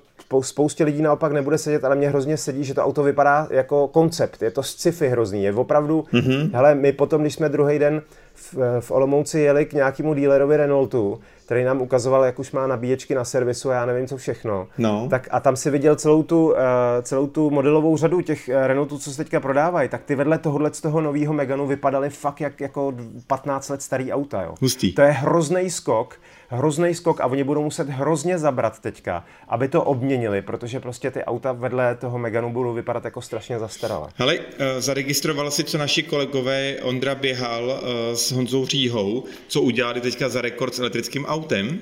[0.42, 4.42] spoustě lidí naopak nebude sedět, ale mě hrozně sedí, že to auto vypadá jako koncept,
[4.42, 6.50] je to sci-fi hrozný, je opravdu, mm-hmm.
[6.54, 8.02] hele, my potom, když jsme druhý den
[8.36, 13.14] v, v Olomouci jeli k nějakému dílerovi Renaultu, který nám ukazoval, jak už má nabíječky
[13.14, 14.68] na servisu a já nevím co všechno.
[14.78, 15.06] No.
[15.10, 16.56] Tak a tam si viděl celou tu, uh,
[17.02, 20.74] celou tu modelovou řadu těch uh, Renaultů, co se teďka prodávají, tak ty vedle tohohle
[20.74, 22.94] z toho nového Meganu vypadaly fakt jak jako
[23.26, 24.42] 15 let starý auta.
[24.42, 24.54] Jo.
[24.60, 24.92] Hustý.
[24.92, 29.82] To je hrozný skok hrozný skok a oni budou muset hrozně zabrat teďka, aby to
[29.82, 34.08] obměnili, protože prostě ty auta vedle toho Meganu budou vypadat jako strašně zastaralé.
[34.14, 40.00] Hele, eh, zaregistroval si, co naši kolegové Ondra Běhal eh, s Honzou Říhou, co udělali
[40.00, 41.68] teďka za rekord s elektrickým autem?
[41.68, 41.72] Uh,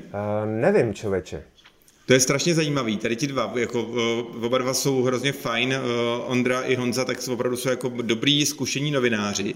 [0.47, 1.43] nevím, člověče.
[2.07, 2.97] To je strašně zajímavý.
[2.97, 3.89] Tady ti dva, jako
[4.43, 5.75] oba dva jsou hrozně fajn.
[6.27, 9.55] Ondra i Honza, tak jsou opravdu jsou jako dobrý, zkušení novináři.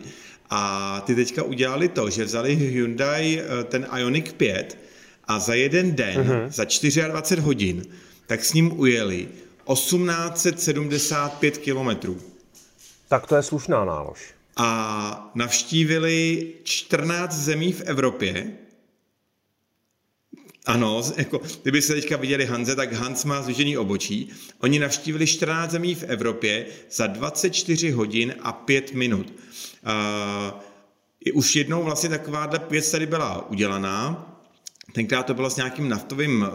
[0.51, 4.79] A ty teďka udělali to, že vzali Hyundai ten Ioniq 5
[5.29, 6.49] a za jeden den, uh-huh.
[6.49, 7.87] za 24 hodin,
[8.27, 9.29] tak s ním ujeli
[9.73, 12.21] 1875 kilometrů.
[13.09, 14.35] Tak to je slušná nálož.
[14.57, 18.53] A navštívili 14 zemí v Evropě.
[20.67, 24.31] Ano, jako, kdyby se teďka viděli Hanze, tak Hans má zvěžený obočí.
[24.61, 29.35] Oni navštívili 14 zemí v Evropě za 24 hodin a 5 minut.
[31.25, 34.28] Uh, už jednou vlastně takováhle věc tady byla udělaná,
[34.92, 36.48] Tenkrát to bylo s nějakým naftovým uh,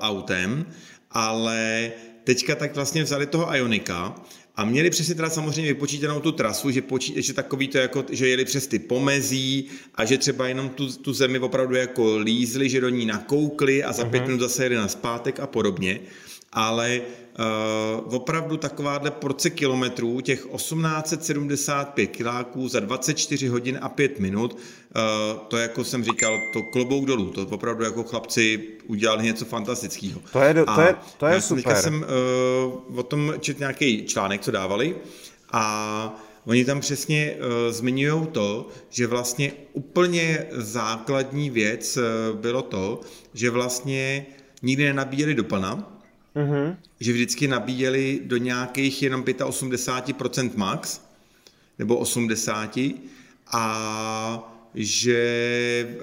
[0.00, 0.66] autem,
[1.10, 1.92] ale
[2.24, 4.14] teďka tak vlastně vzali toho Ionika
[4.56, 8.28] a měli přesně teda samozřejmě vypočítanou tu trasu, že, počí, že takový to jako, že
[8.28, 12.80] jeli přes ty pomezí a že třeba jenom tu, tu zemi opravdu jako lízli, že
[12.80, 14.10] do ní nakoukli a za uh-huh.
[14.10, 16.00] pět minut zase jeli na zpátek a podobně.
[16.52, 17.00] Ale
[17.38, 25.38] uh, opravdu takováhle porce kilometrů, těch 1875 kiláků za 24 hodin a 5 minut, uh,
[25.48, 30.20] to jako jsem říkal, to klobouk dolů, to opravdu jako chlapci udělali něco fantastického.
[30.32, 31.74] To je, to je, to je já super.
[31.76, 32.04] Já jsem
[32.88, 34.96] uh, o tom četl nějaký článek, co dávali
[35.52, 43.00] a Oni tam přesně uh, zmiňují to, že vlastně úplně základní věc uh, bylo to,
[43.34, 44.26] že vlastně
[44.62, 45.97] nikdy nenabíjeli do pana,
[46.38, 46.76] mm-hmm.
[47.00, 51.00] že vždycky nabíjeli do nějakých jenom 85% max,
[51.78, 52.78] nebo 80,
[53.52, 55.96] a že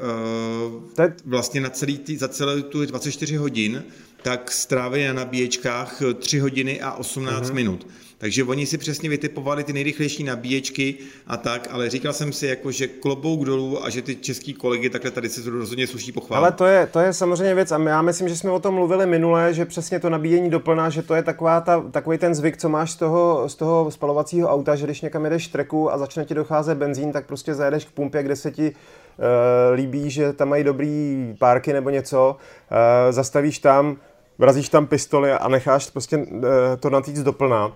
[0.67, 0.83] uh,
[1.25, 3.83] vlastně na celý tý, za celé tu 24 hodin
[4.21, 7.53] tak strávili na nabíječkách 3 hodiny a 18 mm-hmm.
[7.53, 7.87] minut.
[8.25, 10.95] Takže oni si přesně vytipovali ty nejrychlejší nabíječky
[11.27, 14.89] a tak, ale říkal jsem si, jako, že klobouk dolů a že ty český kolegy
[14.89, 16.41] takhle tady se rozhodně sluší pochválit.
[16.41, 19.05] Ale to je, to je samozřejmě věc a já myslím, že jsme o tom mluvili
[19.05, 22.69] minule, že přesně to nabíjení doplná, že to je taková ta, takový ten zvyk, co
[22.69, 26.33] máš z toho, z toho spalovacího auta, že když někam jedeš treku a začne ti
[26.33, 28.75] docházet benzín, tak prostě zajedeš k pumpě, kde se ti
[29.17, 32.35] Uh, líbí, že tam mají dobrý párky nebo něco,
[32.71, 32.77] uh,
[33.11, 33.97] zastavíš tam,
[34.37, 36.43] vrazíš tam pistoli a necháš prostě uh,
[36.79, 37.71] to natýct doplná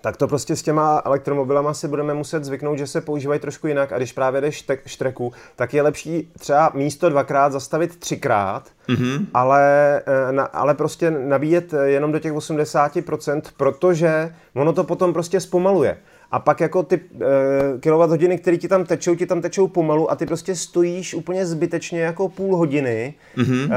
[0.00, 3.92] tak to prostě s těma elektromobilama si budeme muset zvyknout, že se používají trošku jinak
[3.92, 9.26] a když právě jdeš štreku, tak je lepší třeba místo dvakrát zastavit třikrát, mm-hmm.
[9.34, 9.62] ale,
[10.06, 15.96] eh, na, ale prostě nabíjet jenom do těch 80%, protože ono to potom prostě zpomaluje.
[16.30, 17.20] A pak jako ty uh,
[17.80, 21.46] kilowatt hodiny, které ti tam tečou, ti tam tečou pomalu a ty prostě stojíš úplně
[21.46, 23.64] zbytečně jako půl hodiny mm-hmm.
[23.64, 23.72] uh,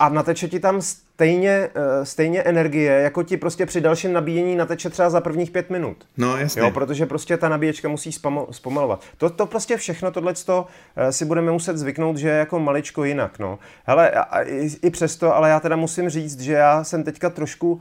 [0.00, 4.90] a nateče ti tam stejně, uh, stejně energie, jako ti prostě při dalším nabíjení nateče
[4.90, 5.96] třeba za prvních pět minut.
[6.16, 6.62] No, jasně.
[6.62, 9.00] Jo, protože prostě ta nabíječka musí spamo- zpomalovat.
[9.18, 10.64] To, to prostě všechno, tohle uh,
[11.10, 13.58] si budeme muset zvyknout, že je jako maličko jinak, no.
[13.84, 17.30] Hele, a, a, i, i přesto, ale já teda musím říct, že já jsem teďka
[17.30, 17.80] trošku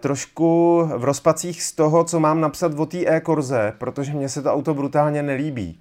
[0.00, 4.52] trošku v rozpacích z toho, co mám napsat o té e-korze, protože mně se to
[4.52, 5.80] auto brutálně nelíbí.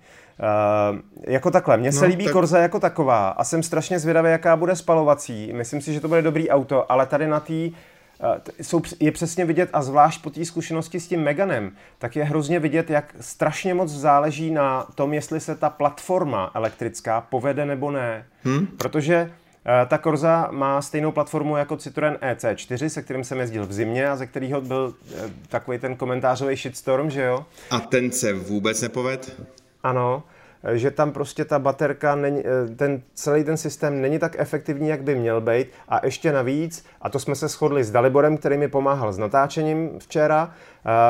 [0.91, 2.33] Uh, jako takhle, mně no, se líbí tak...
[2.33, 5.53] Korza jako taková a jsem strašně zvědavý, jaká bude spalovací.
[5.53, 7.69] Myslím si, že to bude dobrý auto, ale tady na té
[8.61, 12.59] jsou, je přesně vidět, a zvlášť po té zkušenosti s tím Meganem, tak je hrozně
[12.59, 18.25] vidět, jak strašně moc záleží na tom, jestli se ta platforma elektrická povede nebo ne.
[18.43, 18.67] Hmm?
[18.77, 19.31] Protože
[19.87, 24.15] ta Corza má stejnou platformu jako Citroen EC4, se kterým jsem jezdil v zimě a
[24.15, 24.93] ze kterého byl
[25.49, 27.45] takový ten komentářový shitstorm, že jo?
[27.71, 29.41] A ten se vůbec nepoved?
[29.83, 30.23] Ano
[30.73, 35.03] že tam prostě ta baterka, není, eh, ten, celý ten systém není tak efektivní, jak
[35.03, 35.67] by měl být.
[35.89, 39.99] A ještě navíc, a to jsme se shodli s Daliborem, který mi pomáhal s natáčením
[39.99, 40.53] včera,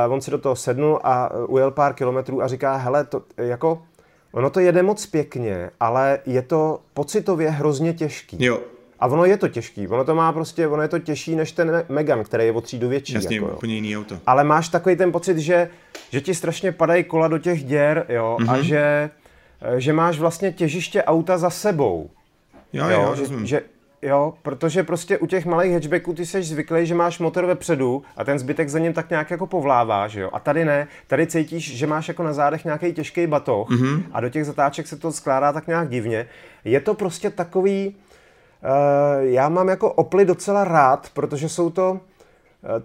[0.09, 3.81] on si do toho sednul a eh, ujel pár kilometrů a říká, hele, to jako,
[4.31, 8.37] ono to jede moc pěkně, ale je to pocitově hrozně těžký.
[8.39, 8.59] Jo,
[8.99, 11.85] a ono je to těžký, ono to má prostě, ono je to těžší než ten
[11.89, 13.13] Megan, který je o třídu větší.
[13.13, 14.19] Jasně, jako, úplně jiný auto.
[14.25, 15.69] Ale máš takový ten pocit, že,
[16.09, 18.51] že ti strašně padají kola do těch děr, jo, mm-hmm.
[18.51, 18.63] a mhm.
[18.63, 19.09] že
[19.77, 22.09] že máš vlastně těžiště auta za sebou.
[22.73, 23.61] Jo, jo, jo že, že,
[24.01, 28.23] Jo, protože prostě u těch malých hatchbacků ty jsi zvyklý, že máš motor vepředu a
[28.23, 30.29] ten zbytek za ním tak nějak jako povlává, že jo.
[30.33, 34.03] A tady ne, tady cítíš, že máš jako na zádech nějaký těžký batoh mm-hmm.
[34.11, 36.27] a do těch zatáček se to skládá tak nějak divně.
[36.65, 37.95] Je to prostě takový,
[38.63, 41.99] uh, já mám jako oply docela rád, protože jsou to, uh,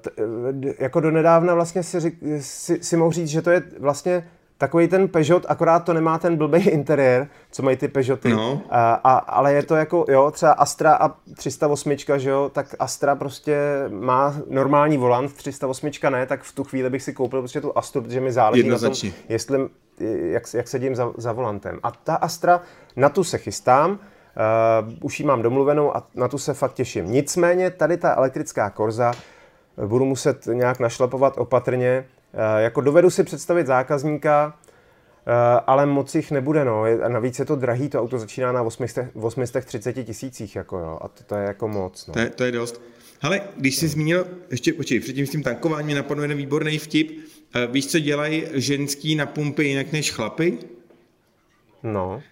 [0.00, 4.88] t, uh, jako donedávna vlastně si, si, si mohu říct, že to je vlastně takový
[4.88, 8.32] ten Peugeot, akorát to nemá ten blbý interiér, co mají ty Peugeoty.
[8.32, 8.62] No.
[8.70, 13.16] A, a, ale je to jako, jo, třeba Astra a 308, že jo, tak Astra
[13.16, 17.78] prostě má normální volant, 308 ne, tak v tu chvíli bych si koupil prostě tu
[17.78, 18.92] Astru, protože mi záleží na tom,
[19.28, 19.68] jestli,
[20.00, 21.78] jak, jak sedím za, za volantem.
[21.82, 22.60] A ta Astra,
[22.96, 23.96] na tu se chystám, uh,
[25.00, 27.12] už ji mám domluvenou a na tu se fakt těším.
[27.12, 29.12] Nicméně tady ta elektrická Korza
[29.86, 32.04] budu muset nějak našlapovat opatrně,
[32.58, 34.58] jako dovedu si představit zákazníka,
[35.26, 36.82] eh, ale moc jich nebude, no.
[37.02, 40.98] A navíc je to drahý, to auto začíná na 830 tisících, jako jo.
[41.02, 42.14] A to, to je jako moc, no.
[42.14, 42.82] To je, to je dost.
[43.22, 47.20] Ale když jsi zmínil, ještě počkej, předtím s tím tankováním mě napadl jeden výborný vtip.
[47.54, 50.58] Eh, víš, co dělají ženský na pumpy jinak než chlapy?
[51.82, 52.22] No.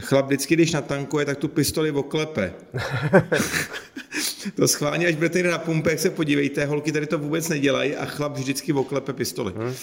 [0.00, 2.54] Chlap vždycky, když natankuje, tak tu pistoli oklepe.
[4.54, 8.04] to schválně, až budete na pumpe, jak se podívejte, holky tady to vůbec nedělají a
[8.04, 9.52] chlap vždycky oklepe pistoli.
[9.56, 9.74] Hmm.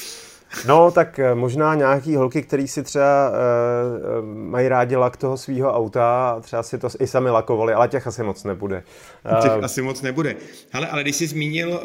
[0.68, 5.74] No, tak eh, možná nějaký holky, který si třeba uh, mají rádi lak toho svého
[5.74, 8.84] auta a třeba si to i sami lakovali, ale těch asi moc nebude.
[9.32, 10.36] Uh, těch asi moc nebude.
[10.74, 11.78] Ale, ale když jsi zmínil uh,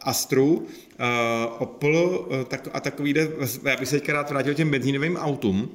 [0.00, 0.64] Astru, uh,
[1.58, 3.14] Opel uh, tak, a takový,
[3.64, 5.68] já bych se teďka rád vrátil těm benzínovým autům,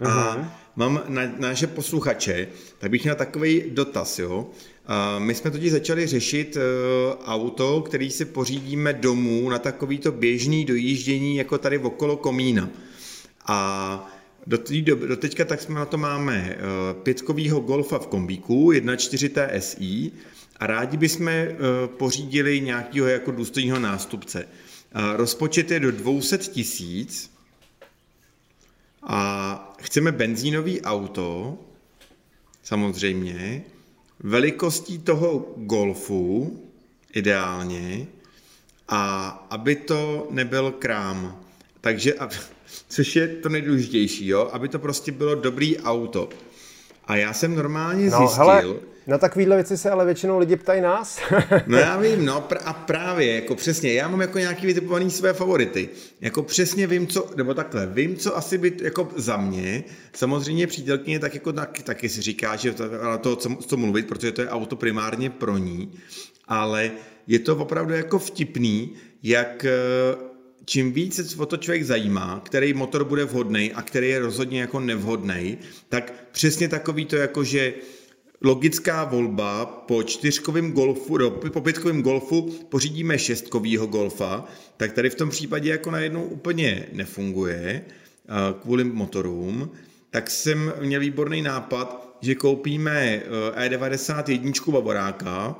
[0.00, 0.48] a uh-huh.
[0.76, 4.46] mám na, na naše posluchače, tak bych měl takový dotaz, jo.
[5.18, 6.60] My jsme totiž začali řešit e,
[7.24, 12.70] auto, který si pořídíme domů na takovýto běžný dojíždění, jako tady okolo komína.
[13.46, 14.12] A
[14.46, 16.58] do, do, do teďka tak jsme na to máme e,
[16.94, 20.12] pětkovýho Golfa v kombíku, 1.4 TSI
[20.56, 24.48] a rádi bychom e, pořídili nějakého jako důstojního nástupce.
[25.16, 27.30] Rozpočet je do 200 tisíc
[29.02, 31.58] a chceme benzínový auto,
[32.62, 33.62] samozřejmě,
[34.20, 36.60] velikostí toho golfu
[37.14, 38.06] ideálně
[38.88, 41.40] a aby to nebyl krám.
[41.80, 42.14] Takže,
[42.88, 44.50] což je to nejdůležitější, jo?
[44.52, 46.28] aby to prostě bylo dobrý auto.
[47.04, 48.44] A já jsem normálně no, zjistil...
[48.44, 51.20] Hele, na takovýhle věci se ale většinou lidi ptají nás.
[51.66, 55.32] no já vím, no pr- a právě, jako přesně, já mám jako nějaký vytipovaný své
[55.32, 55.88] favority.
[56.20, 61.18] Jako přesně vím, co, nebo takhle, vím, co asi by jako za mě, samozřejmě přítelkyně
[61.18, 62.84] tak jako tak, taky si říká, že to,
[63.20, 65.92] to, co, co mluvit, protože to je auto primárně pro ní,
[66.48, 66.90] ale
[67.26, 69.70] je to opravdu jako vtipný, jak eh,
[70.64, 74.60] čím víc se o to člověk zajímá, který motor bude vhodný a který je rozhodně
[74.60, 75.58] jako nevhodný,
[75.88, 77.74] tak přesně takový to jako, že
[78.42, 84.44] logická volba po čtyřkovém golfu, no, po pětkovém golfu pořídíme šestkovýho golfa,
[84.76, 87.84] tak tady v tom případě jako najednou úplně nefunguje
[88.62, 89.70] kvůli motorům,
[90.10, 93.22] tak jsem měl výborný nápad, že koupíme
[93.56, 95.56] E91 Bavoráka,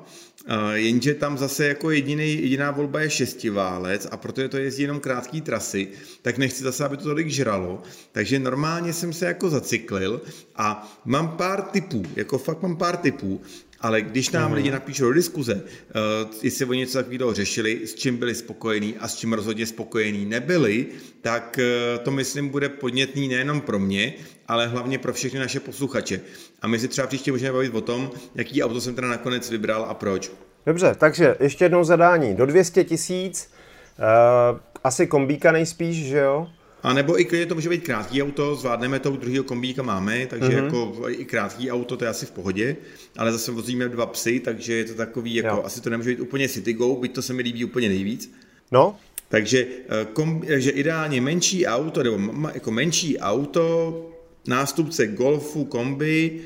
[0.73, 5.41] jenže tam zase jako jediný, jediná volba je šestiválec a protože to jezdí jenom krátké
[5.41, 5.89] trasy,
[6.23, 7.83] tak nechci zase, aby to tolik žralo.
[8.13, 10.21] Takže normálně jsem se jako zacyklil
[10.57, 13.41] a mám pár typů, jako fakt mám pár typů,
[13.81, 14.57] ale když nám mm.
[14.57, 19.09] lidi napíšou do diskuze, uh, jestli oni něco takového řešili, s čím byli spokojení a
[19.09, 20.87] s čím rozhodně spokojení nebyli,
[21.21, 24.15] tak uh, to myslím bude podnětný nejenom pro mě,
[24.49, 26.21] ale hlavně pro všechny naše posluchače.
[26.63, 29.87] A my si třeba příště můžeme bavit o tom, jaký auto jsem teda nakonec vybral
[29.89, 30.33] a proč.
[30.67, 32.35] Dobře, takže ještě jednou zadání.
[32.35, 33.51] Do 200 tisíc,
[33.99, 36.49] uh, asi kombíka nejspíš, že jo?
[36.83, 40.49] A nebo i klidně to může být krátký auto, zvládneme to, druhého kombíka máme, takže
[40.49, 40.65] mm-hmm.
[40.65, 42.77] jako i krátký auto, to je asi v pohodě,
[43.17, 45.63] ale zase vozíme dva psy, takže je to takový, jako jo.
[45.65, 48.33] asi to nemůže být úplně City Go, byť to se mi líbí úplně nejvíc.
[48.73, 48.97] No.
[49.29, 54.07] Takže eh, kom, že ideálně menší auto, nebo jako menší auto,
[54.47, 56.41] nástupce Golfu, kombi,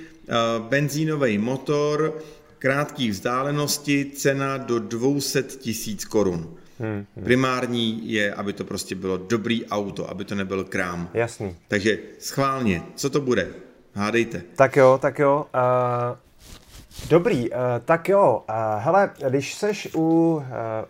[0.68, 2.18] benzínový motor,
[2.58, 6.56] krátký vzdálenosti, cena do 200 tisíc korun.
[6.80, 7.24] Hmm, hmm.
[7.24, 11.08] Primární je, aby to prostě bylo dobrý auto, aby to nebyl krám.
[11.14, 11.56] Jasný.
[11.68, 13.48] Takže schválně, co to bude?
[13.94, 14.42] Hádejte.
[14.56, 15.46] Tak jo, tak jo.
[15.54, 18.42] Uh, dobrý, uh, tak jo.
[18.48, 20.34] Uh, hele, když seš u,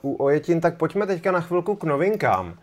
[0.00, 2.54] uh, u Ojetin, tak pojďme teďka na chvilku k novinkám.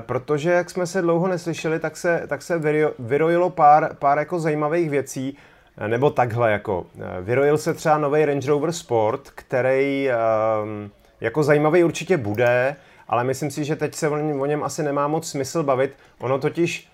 [0.00, 2.60] Protože jak jsme se dlouho neslyšeli, tak se, tak se
[2.98, 5.36] vyrojilo pár, pár jako zajímavých věcí,
[5.86, 6.86] nebo takhle jako.
[7.20, 10.90] Vyrojil se třeba nový Range Rover Sport, který um,
[11.20, 12.76] jako zajímavý určitě bude,
[13.08, 15.92] ale myslím si, že teď se o něm asi nemá moc smysl bavit.
[16.18, 16.88] Ono totiž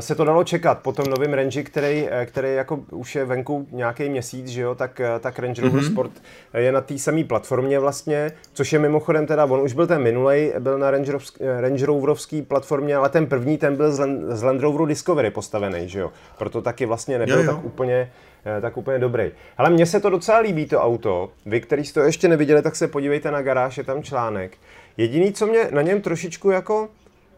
[0.00, 3.66] se to dalo čekat po tom novém Range, který, eh, který jako už je venku
[3.70, 5.92] nějaký měsíc, že jo, tak, eh, tak Range Rover mm-hmm.
[5.92, 6.12] Sport
[6.54, 10.54] je na té samé platformě vlastně, což je mimochodem teda, on už byl ten minulej,
[10.58, 14.42] byl na Range, Rovsk, Range Roverovský platformě, ale ten první, ten byl z, Land, z
[14.42, 17.54] Land Roveru Discovery postavený, že jo, proto taky vlastně nebyl jo, jo.
[17.54, 18.10] tak úplně
[18.44, 19.30] Eh, tak úplně dobrý.
[19.58, 21.30] Ale mně se to docela líbí, to auto.
[21.46, 24.56] Vy, který jste to ještě neviděli, tak se podívejte na garáž, je tam článek.
[24.96, 26.88] Jediný, co mě na něm trošičku jako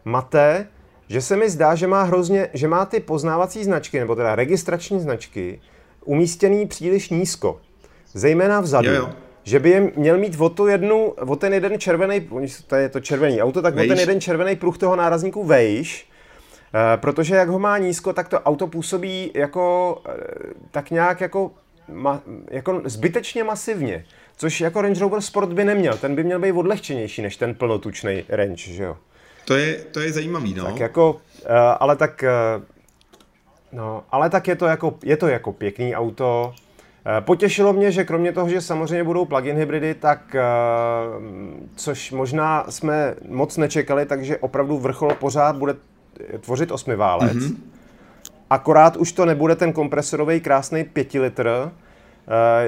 [0.05, 0.67] mate,
[1.09, 4.99] že se mi zdá, že má hrozně, že má ty poznávací značky, nebo teda registrační
[4.99, 5.61] značky,
[6.05, 7.59] umístěný příliš nízko.
[8.13, 8.87] Zejména vzadu.
[8.87, 9.09] Jo, jo.
[9.43, 12.29] Že by je měl mít o, tu jednu, o ten jeden červený,
[12.67, 13.89] to je to červený auto, tak vejš.
[13.89, 16.07] o ten jeden červený pruh toho nárazníku vejš,
[16.75, 20.13] Eh, protože jak ho má nízko, tak to auto působí jako eh,
[20.71, 21.51] tak nějak jako,
[21.87, 24.05] ma, jako zbytečně masivně.
[24.37, 25.97] Což jako Range Rover Sport by neměl.
[25.97, 28.97] Ten by měl být odlehčenější než ten plnotučný Range, že jo?
[29.45, 30.65] To je, to je zajímavý, no.
[30.65, 31.19] Tak jako, uh,
[31.79, 32.23] ale tak,
[32.57, 32.63] uh,
[33.71, 36.53] no, ale tak je to jako, je to jako pěkný auto.
[37.19, 40.35] Potěšilo mě, že kromě toho, že samozřejmě budou plug-in hybridy, tak
[41.75, 45.75] což možná jsme moc nečekali, takže opravdu vrchol pořád bude
[46.39, 47.33] tvořit osmiválec.
[47.33, 47.55] Mm-hmm.
[48.49, 51.71] Akorát už to nebude ten kompresorový krásný pětilitr, eh,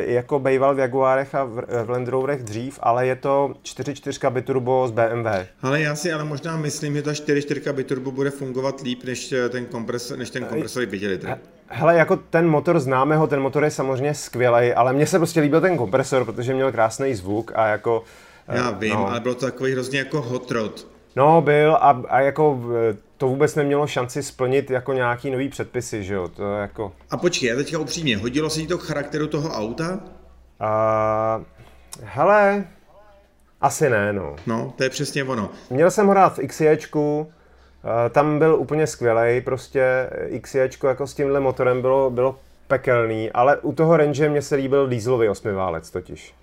[0.05, 1.43] jako bejval v Jaguárech a
[1.83, 5.27] v Land Roverech dřív, ale je to 4.4 biturbo z BMW.
[5.61, 9.65] Ale já si ale možná myslím, že ta 4.4 biturbo bude fungovat líp než ten,
[9.65, 11.37] kompresor, než ten kompresorový 5 litr.
[11.67, 15.39] Hele, jako ten motor známe ho, ten motor je samozřejmě skvělý, ale mně se prostě
[15.39, 18.03] líbil ten kompresor, protože měl krásný zvuk a jako...
[18.47, 19.07] Já vím, no.
[19.07, 20.87] ale bylo to takový hrozně jako hot rod.
[21.17, 22.59] No, byl a, a jako
[23.17, 26.27] to vůbec nemělo šanci splnit jako nějaký nový předpisy, že jo?
[26.27, 26.91] To jako...
[27.09, 29.99] A počkej, teďka upřímně, hodilo se ti to k charakteru toho auta?
[30.61, 31.43] Uh,
[32.03, 32.65] hele,
[33.61, 34.35] asi ne, no.
[34.47, 35.49] No, to je přesně ono.
[35.69, 37.31] Měl jsem ho rád v XJčku,
[38.09, 40.09] tam byl úplně skvělý, prostě
[40.41, 44.87] XJčko jako s tímhle motorem bylo, bylo pekelný, ale u toho Range mě se líbil
[44.87, 46.33] dieselový osmiválec totiž.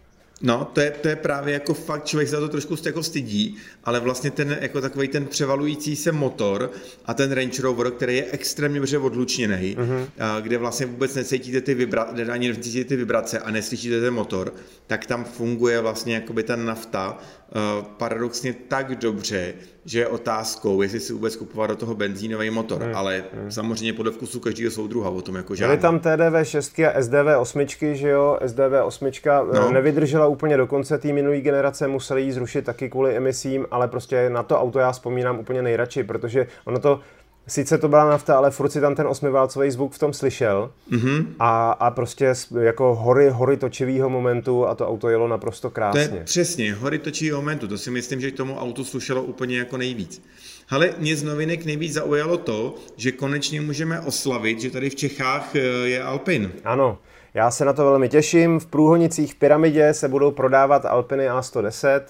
[0.44, 3.56] No, to je, to je právě jako fakt, člověk se za to trošku jako stydí,
[3.84, 6.70] ale vlastně ten jako takový ten převalující se motor
[7.04, 10.06] a ten Range Rover, který je extrémně dobře odlučněný, mm-hmm.
[10.40, 14.54] kde vlastně vůbec necítíte ty, vibra- ani necítíte ty vibrace a neslyšíte ten motor,
[14.86, 19.54] tak tam funguje vlastně jakoby ta nafta uh, paradoxně tak dobře,
[19.84, 22.96] že je otázkou, jestli si vůbec kupovat do toho benzínový motor, hmm.
[22.96, 23.50] ale hmm.
[23.50, 25.70] samozřejmě podle vkusu každého soudruha o tom jako žádný.
[25.70, 29.72] Byly tam TDV 6 a SDV 8, že jo, SDV 8 eh, no.
[29.72, 34.30] nevydržela úplně do konce té minulé generace, museli ji zrušit taky kvůli emisím, ale prostě
[34.30, 37.00] na to auto já vzpomínám úplně nejradši, protože ono to
[37.46, 41.26] Sice to byla nafta, ale furt si tam ten osmiválcový zvuk v tom slyšel mm-hmm.
[41.38, 46.08] a, a prostě jako hory, hory točivého momentu a to auto jelo naprosto krásně.
[46.08, 49.58] To je přesně, hory točivého momentu, to si myslím, že k tomu autu slušelo úplně
[49.58, 50.22] jako nejvíc.
[50.70, 55.56] Ale mě z novinek nejvíc zaujalo to, že konečně můžeme oslavit, že tady v Čechách
[55.56, 56.52] eh, je Alpin.
[56.64, 56.98] Ano,
[57.34, 58.60] já se na to velmi těším.
[58.60, 62.00] V Průhonicích v Pyramidě se budou prodávat Alpiny A110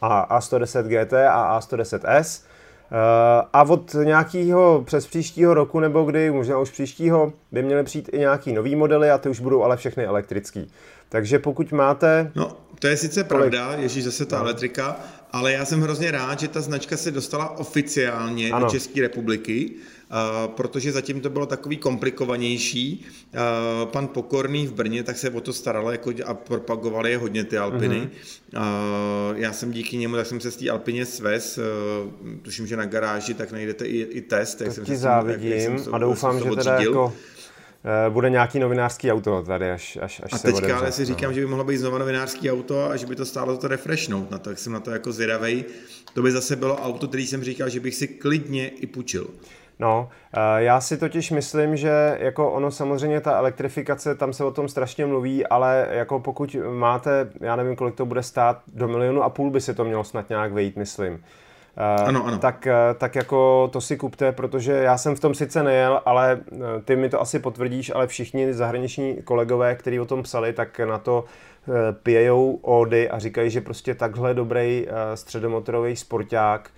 [0.00, 2.47] a A110 GT a A110S Eh,
[3.52, 8.18] a od nějakého přes příštího roku nebo kdy, možná už příštího, by měly přijít i
[8.18, 10.70] nějaký nový modely a ty už budou ale všechny elektrický.
[11.08, 12.32] Takže pokud máte...
[12.34, 13.50] No, to je sice kolik...
[13.50, 14.44] pravda, ježíš zase ta no.
[14.44, 14.96] elektrika,
[15.32, 18.66] ale já jsem hrozně rád, že ta značka se dostala oficiálně ano.
[18.66, 19.70] do České republiky
[20.46, 23.06] protože zatím to bylo takový komplikovanější.
[23.84, 27.58] Pan Pokorný v Brně tak se o to staral jako a propagovali je hodně ty
[27.58, 28.10] Alpiny.
[28.52, 29.34] Mm-hmm.
[29.36, 31.58] Já jsem díky němu, tak jsem se z té Alpině svez,
[32.42, 34.54] tuším, že na garáži, tak najdete i, i test.
[34.54, 37.12] Tak jsem ti závidím jak jsem a doufám, že teda jako
[38.06, 41.30] e, bude nějaký novinářský auto tady, až, až, až a se teďka ale si říkám,
[41.30, 41.34] no.
[41.34, 44.38] že by mohlo být znovu novinářský auto a že by to stálo to refreshnout, na
[44.38, 45.64] to, jak jsem na to jako zvědavej.
[46.14, 49.30] To by zase bylo auto, který jsem říkal, že bych si klidně i půjčil.
[49.78, 54.50] No, eh, já si totiž myslím, že jako ono samozřejmě ta elektrifikace, tam se o
[54.50, 59.22] tom strašně mluví, ale jako pokud máte, já nevím, kolik to bude stát, do milionu
[59.22, 61.24] a půl by se to mělo snad nějak vejít, myslím.
[62.04, 62.38] ano, ano.
[62.38, 62.68] Tak,
[62.98, 66.40] tak jako to si kupte, protože já jsem v tom sice nejel, ale
[66.84, 70.98] ty mi to asi potvrdíš, ale všichni zahraniční kolegové, kteří o tom psali, tak na
[70.98, 71.24] to
[72.02, 76.70] pijejou ódy a říkají, že prostě takhle dobrý středomotorový sporták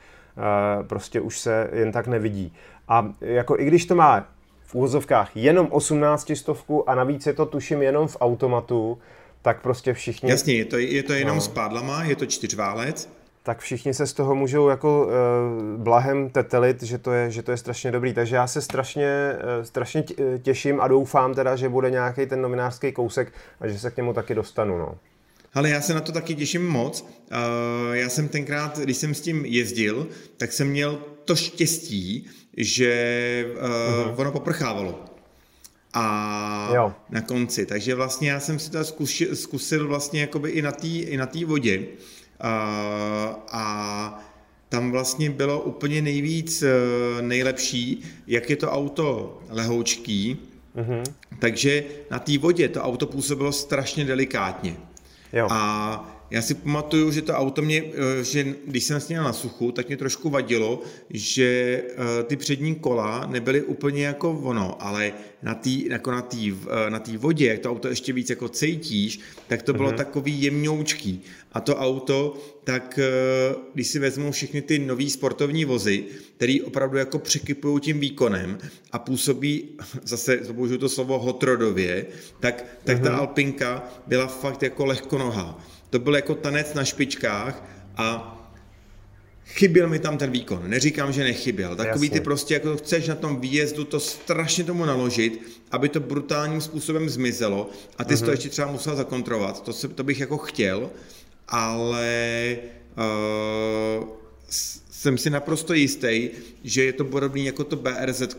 [0.88, 2.52] prostě už se jen tak nevidí.
[2.90, 4.28] A jako i když to má
[4.64, 8.98] v úvozovkách jenom 18 stovku a navíc je to tuším jenom v automatu,
[9.42, 10.30] tak prostě všichni...
[10.30, 11.40] Jasně, je to, je to jenom no.
[11.40, 13.08] s pádlama, je to čtyřválec.
[13.42, 17.50] Tak všichni se z toho můžou jako uh, blahem tetelit, že to, je, že to
[17.50, 18.14] je strašně dobrý.
[18.14, 20.04] Takže já se strašně, uh, strašně
[20.42, 24.12] těším a doufám teda, že bude nějaký ten novinářský kousek a že se k němu
[24.12, 24.78] taky dostanu.
[24.78, 24.98] No.
[25.54, 27.02] Ale já se na to taky těším moc.
[27.02, 27.08] Uh,
[27.92, 33.62] já jsem tenkrát, když jsem s tím jezdil, tak jsem měl to štěstí, že uh,
[33.62, 34.14] uh-huh.
[34.16, 35.04] ono poprchávalo.
[35.94, 36.94] A jo.
[37.10, 37.66] na konci.
[37.66, 41.26] Takže vlastně já jsem si to zkusil, zkusil vlastně jakoby i na té i na
[41.26, 41.78] tý vodě.
[41.78, 41.86] Uh,
[43.52, 44.24] a
[44.68, 46.68] tam vlastně bylo úplně nejvíc uh,
[47.22, 50.38] nejlepší, jak je to auto lehoučký,
[50.76, 51.02] uh-huh.
[51.38, 54.76] takže na té vodě to auto působilo strašně delikátně.
[55.32, 55.48] Jo.
[55.50, 57.82] A já si pamatuju, že to auto mě,
[58.20, 62.74] eh, že když jsem sněl na suchu, tak mě trošku vadilo, že eh, ty přední
[62.74, 65.12] kola nebyly úplně jako ono, ale
[65.42, 66.54] na té jako na tý,
[66.86, 69.96] eh, na tý vodě, jak to auto ještě víc jako cítíš, tak to bylo mm-hmm.
[69.96, 71.22] takový jemňoučký.
[71.52, 72.98] A to auto, tak
[73.74, 76.04] když si vezmou všechny ty nové sportovní vozy,
[76.36, 78.58] které opravdu jako překypují tím výkonem
[78.92, 79.68] a působí,
[80.02, 82.06] zase použiju to slovo hotrodově,
[82.40, 83.02] tak, tak mm-hmm.
[83.02, 83.20] ta mhm.
[83.20, 87.64] Alpinka byla fakt jako lehkonohá to byl jako tanec na špičkách
[87.96, 88.36] a
[89.46, 90.62] chyběl mi tam ten výkon.
[90.66, 91.76] Neříkám, že nechyběl.
[91.76, 92.20] Takový Jasně.
[92.20, 97.08] ty prostě, jako chceš na tom výjezdu to strašně tomu naložit, aby to brutálním způsobem
[97.08, 98.18] zmizelo a ty uh-huh.
[98.18, 98.32] to mhm.
[98.32, 99.62] ještě třeba musel zakontrolovat.
[99.62, 100.90] To, se, to bych jako chtěl,
[101.48, 102.56] ale
[104.00, 104.08] uh,
[105.00, 106.30] jsem si naprosto jistý,
[106.64, 108.36] že je to podobný jako to BRZ,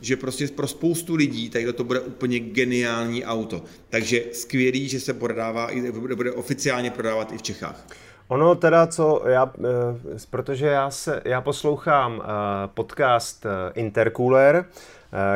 [0.00, 3.62] že prostě pro spoustu lidí tady to bude úplně geniální auto.
[3.90, 5.70] Takže skvělý, že se prodává,
[6.16, 7.86] bude oficiálně prodávat i v Čechách.
[8.28, 12.26] Ono teda, co já, eh, protože já, se, já poslouchám eh,
[12.74, 14.64] podcast eh, Intercooler,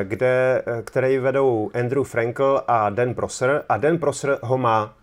[0.03, 5.00] kde, který vedou Andrew Frankel a Dan Prosser a Dan Prosser ho má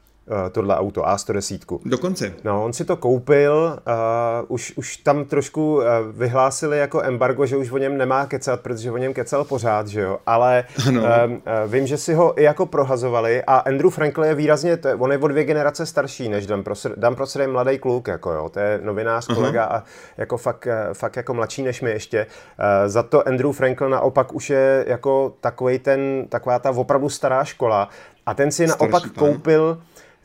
[0.51, 1.79] tohle auto A110.
[1.85, 2.33] Dokonce.
[2.43, 7.57] No, on si to koupil, uh, už, už tam trošku uh, vyhlásili jako embargo, že
[7.57, 11.01] už o něm nemá kecat, protože o něm kecal pořád, že jo, ale ano.
[11.01, 14.87] Uh, uh, vím, že si ho i jako prohazovali a Andrew Frankel je výrazně, to
[14.87, 16.93] je, on je o dvě generace starší než Dan Prosser.
[16.97, 19.75] Dan Prosser je mladý kluk, jako jo, to je novinář, kolega uh-huh.
[19.75, 19.83] a
[20.17, 22.25] jako fakt, fakt jako mladší než my ještě.
[22.25, 27.43] Uh, za to Andrew Frankel naopak už je jako takový ten, taková ta opravdu stará
[27.43, 27.89] škola
[28.25, 29.13] a ten si Starší naopak pán.
[29.13, 29.77] koupil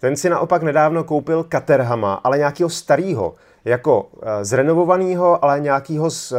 [0.02, 3.34] ten si naopak nedávno koupil Caterhama, ale nějakého starého,
[3.64, 6.32] jako uh, zrenovovaného, ale nějakého z,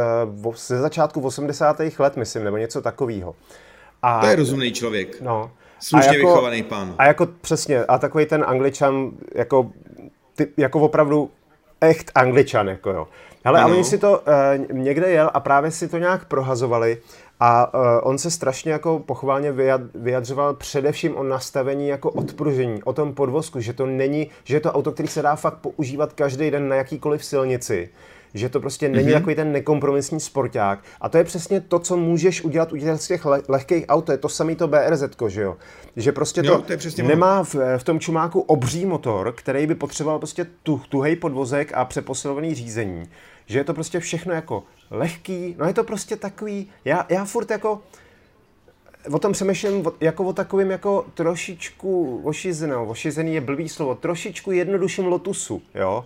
[0.44, 1.80] uh, ze začátku 80.
[1.98, 3.34] let, myslím, nebo něco takového.
[4.02, 5.20] A, to je rozumný člověk.
[5.20, 5.50] No.
[5.80, 6.94] Slušně jako, vychovaný pán.
[6.98, 9.70] A jako přesně, a takový ten angličan, jako,
[10.34, 11.30] ty, jako opravdu
[11.80, 13.08] echt angličan, jako jo.
[13.44, 16.98] Ale a oni si to uh, někde jel a právě si to nějak prohazovali
[17.40, 19.54] a uh, on se strašně jako pochválně
[19.94, 24.72] vyjadřoval především o nastavení jako odpružení, o tom podvozku, že to není, že je to
[24.72, 27.90] auto, který se dá fakt používat každý den na jakýkoliv silnici
[28.34, 29.12] že to prostě není mm-hmm.
[29.12, 30.78] takový ten nekompromisní sporták.
[31.00, 34.04] A to je přesně to, co můžeš udělat u těch le- lehkých aut.
[34.04, 35.56] To je to samé to BRZ, že jo?
[35.96, 40.18] Že prostě jo, to, to nemá v, v, tom čumáku obří motor, který by potřeboval
[40.18, 43.08] prostě tu, tuhej podvozek a přeposilovaný řízení.
[43.46, 47.50] Že je to prostě všechno jako lehký, no je to prostě takový, já, já furt
[47.50, 47.82] jako,
[49.10, 55.06] o tom přemýšlím jako o takovým jako trošičku ošizenou, ošizený je blbý slovo, trošičku jednodušším
[55.06, 56.04] Lotusu, jo.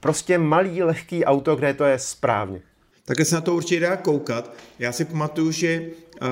[0.00, 2.60] Prostě malý, lehký auto, kde to je správně.
[3.04, 4.52] Také se na to určitě dá koukat.
[4.78, 6.28] Já si pamatuju, že uh,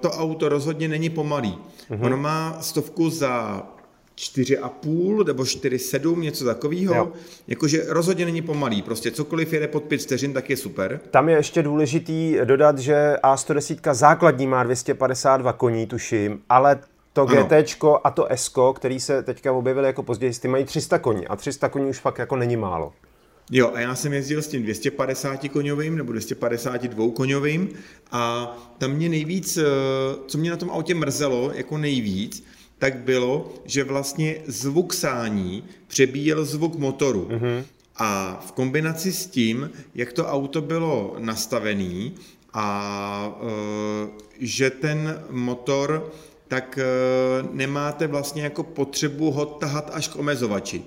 [0.00, 1.58] to auto rozhodně není pomalý.
[1.90, 2.06] Uh-huh.
[2.06, 3.62] Ono má stovku za
[4.18, 7.12] 4,5 nebo 4,7, něco takového.
[7.48, 11.00] Jakože rozhodně není pomalý, prostě cokoliv jede pod 5 vteřin, tak je super.
[11.10, 16.80] Tam je ještě důležitý dodat, že A110 základní má 252 koní, tuším, ale
[17.12, 21.26] to GT a to S, který se teďka objevily jako později, ty mají 300 koní
[21.26, 22.92] a 300 koní už fakt jako není málo.
[23.50, 27.68] Jo, a já jsem jezdil s tím 250 koňovým nebo 252 koňovým
[28.12, 29.62] a tam mě nejvíc, eh,
[30.26, 32.44] co mě na tom autě mrzelo jako nejvíc,
[32.78, 37.28] tak bylo, že vlastně zvuk sání přebíjel zvuk motoru.
[37.30, 37.64] Mm-hmm.
[37.96, 42.14] A v kombinaci s tím, jak to auto bylo nastavený
[42.52, 44.08] a e,
[44.40, 46.12] že ten motor,
[46.48, 46.84] tak e,
[47.52, 50.84] nemáte vlastně jako potřebu ho tahat až k omezovači.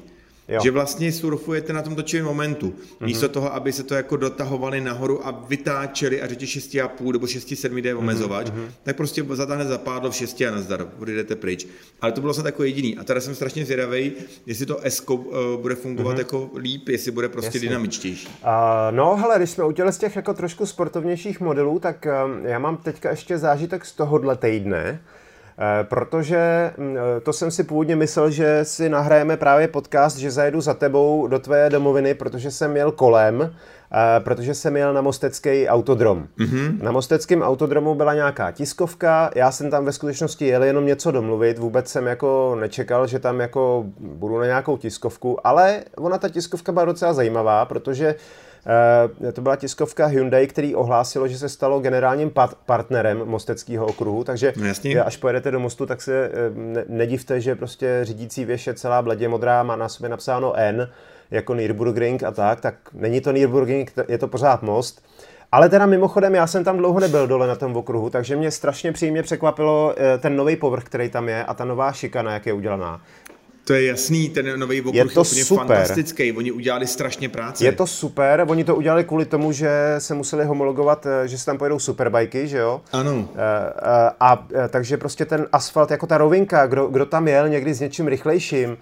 [0.52, 0.60] Jo.
[0.64, 2.70] Že vlastně surfujete na tom točivém momentu.
[2.70, 3.06] Mm-hmm.
[3.06, 7.76] Místo toho, aby se to jako dotahovali nahoru a vytáčeli a řekli 6,5 nebo 6,7
[7.78, 8.72] jde omezovač, mm-hmm.
[8.84, 11.68] tak prostě zatáhne zapádlo v 6 a nazdar, jdete pryč.
[12.02, 12.98] Ale to bylo vlastně jako jediný.
[12.98, 14.12] A teda jsem strašně zvědavý,
[14.46, 15.26] jestli to S uh,
[15.62, 16.20] bude fungovat mm-hmm.
[16.20, 17.60] jako líp, jestli bude prostě Jasně.
[17.60, 18.28] dynamičtější.
[18.28, 18.52] Uh,
[18.92, 22.78] no, hele, když jsme utěli z těch jako trošku sportovnějších modelů, tak um, já mám
[22.78, 25.02] teďka ještě zážitek z tohohle týdne.
[25.62, 30.32] Eh, protože mm, eh, to jsem si původně myslel, že si nahrajeme právě podcast, že
[30.32, 35.02] zajedu za tebou do tvé domoviny, protože jsem měl kolem, eh, protože jsem jel na
[35.02, 36.28] Mostecký autodrom.
[36.40, 36.84] Mm-hmm.
[36.84, 41.58] Na Mosteckém autodromu byla nějaká tiskovka, já jsem tam ve skutečnosti jel jenom něco domluvit,
[41.58, 46.72] vůbec jsem jako nečekal, že tam jako budu na nějakou tiskovku, ale ona ta tiskovka
[46.72, 48.51] byla docela zajímavá, protože Uh,
[49.34, 52.32] to byla tiskovka Hyundai, který ohlásilo, že se stalo generálním
[52.66, 54.54] partnerem Mosteckého okruhu, takže
[54.96, 59.02] no, až pojedete do mostu, tak se ne- nedivte, že prostě řídící věž je celá
[59.02, 60.90] bledě modrá, má na sobě napsáno N,
[61.32, 65.02] jako Nürburgring a tak, tak není to Nürburgring, je to pořád most.
[65.52, 68.92] Ale teda mimochodem, já jsem tam dlouho nebyl dole na tom okruhu, takže mě strašně
[68.92, 72.54] příjemně překvapilo eh, ten nový povrch, který tam je a ta nová šikana, jak je
[72.54, 73.02] udělaná.
[73.72, 75.68] To je jasný, ten nový okruh je, to je úplně super.
[75.68, 77.66] fantastický, oni udělali strašně práce.
[77.66, 81.46] Je to super, oni to udělali kvůli tomu, že se museli homologovat, eh, že se
[81.46, 82.82] tam pojedou superbajky, že jo?
[82.92, 83.30] Ano.
[83.36, 87.50] Eh, eh, a, a takže prostě ten asfalt, jako ta rovinka, kdo, kdo tam jel
[87.50, 88.78] někdy s něčím rychlejším,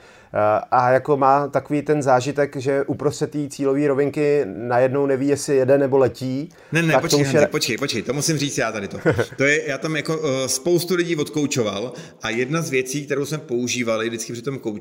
[0.72, 5.78] a jako má takový ten zážitek, že uprostřed té cílové rovinky najednou neví, jestli jede
[5.78, 6.50] nebo letí.
[6.72, 7.48] Ne, ne, počkej, je...
[7.48, 8.98] počkej, počkej, to musím říct já tady to.
[9.38, 13.38] to je, já tam jako uh, spoustu lidí odkoučoval a jedna z věcí, kterou jsme
[13.38, 14.79] používali vždycky při tom koučování,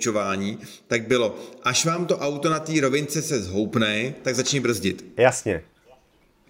[0.87, 5.05] tak bylo, až vám to auto na té rovince se zhoupne, tak začni brzdit.
[5.17, 5.63] Jasně.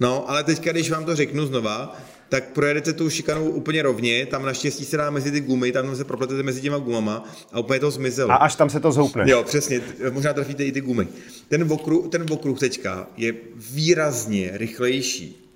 [0.01, 1.97] No, ale teďka, když vám to řeknu znova,
[2.29, 6.05] tak projedete tu šikanu úplně rovně, tam naštěstí se dá mezi ty gumy, tam se
[6.05, 8.31] propletete mezi těma gumama a úplně to zmizelo.
[8.31, 9.25] A až tam se to zhoupne.
[9.31, 9.81] Jo, přesně,
[10.11, 11.09] možná trafíte i ty gumy.
[11.49, 15.48] Ten okruh, ten okruh teďka je výrazně rychlejší.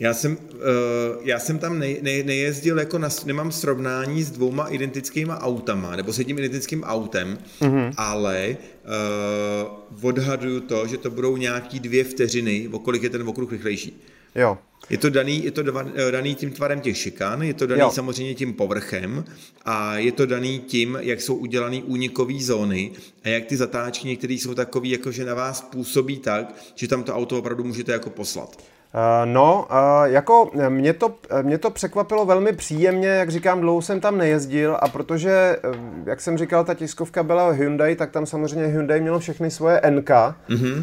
[0.00, 0.58] Já jsem, uh,
[1.22, 6.12] já jsem tam ne, ne, nejezdil, jako na, nemám srovnání s dvouma identickýma autama, nebo
[6.12, 7.92] s jedním identickým autem, mm-hmm.
[7.96, 8.56] ale
[9.90, 14.02] uh, odhaduju to, že to budou nějaký dvě vteřiny, o kolik je ten okruh rychlejší.
[14.34, 14.58] Jo.
[14.90, 15.62] Je to daný, je to
[16.10, 17.90] daný tím tvarem těch šikan, je to daný jo.
[17.90, 19.24] samozřejmě tím povrchem
[19.64, 22.90] a je to daný tím, jak jsou udělané únikové zóny
[23.24, 27.02] a jak ty zatáčky některé jsou takový, jako že na vás působí tak, že tam
[27.02, 28.69] to auto opravdu můžete jako poslat.
[28.94, 34.00] Uh, no, uh, jako mě to, mě to překvapilo velmi příjemně, jak říkám, dlouho jsem
[34.00, 35.56] tam nejezdil a protože,
[36.06, 40.10] jak jsem říkal, ta tiskovka byla Hyundai, tak tam samozřejmě Hyundai mělo všechny svoje NK
[40.10, 40.82] mm-hmm.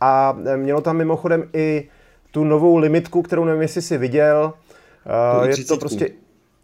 [0.00, 1.88] a mělo tam mimochodem i
[2.30, 4.52] tu novou limitku, kterou nevím, jestli jsi viděl.
[5.44, 6.08] Je to prostě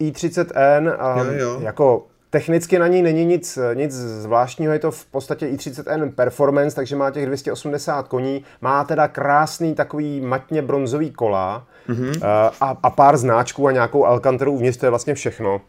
[0.01, 0.95] i30N.
[0.99, 1.59] A jo, jo.
[1.61, 6.95] Jako Technicky na ní není nic, nic zvláštního, je to v podstatě i30N Performance, takže
[6.95, 12.25] má těch 280 koní, má teda krásný takový matně bronzový kola mm-hmm.
[12.61, 15.61] a, a pár znáčků a nějakou Alcantaru uvnitř, to je vlastně všechno.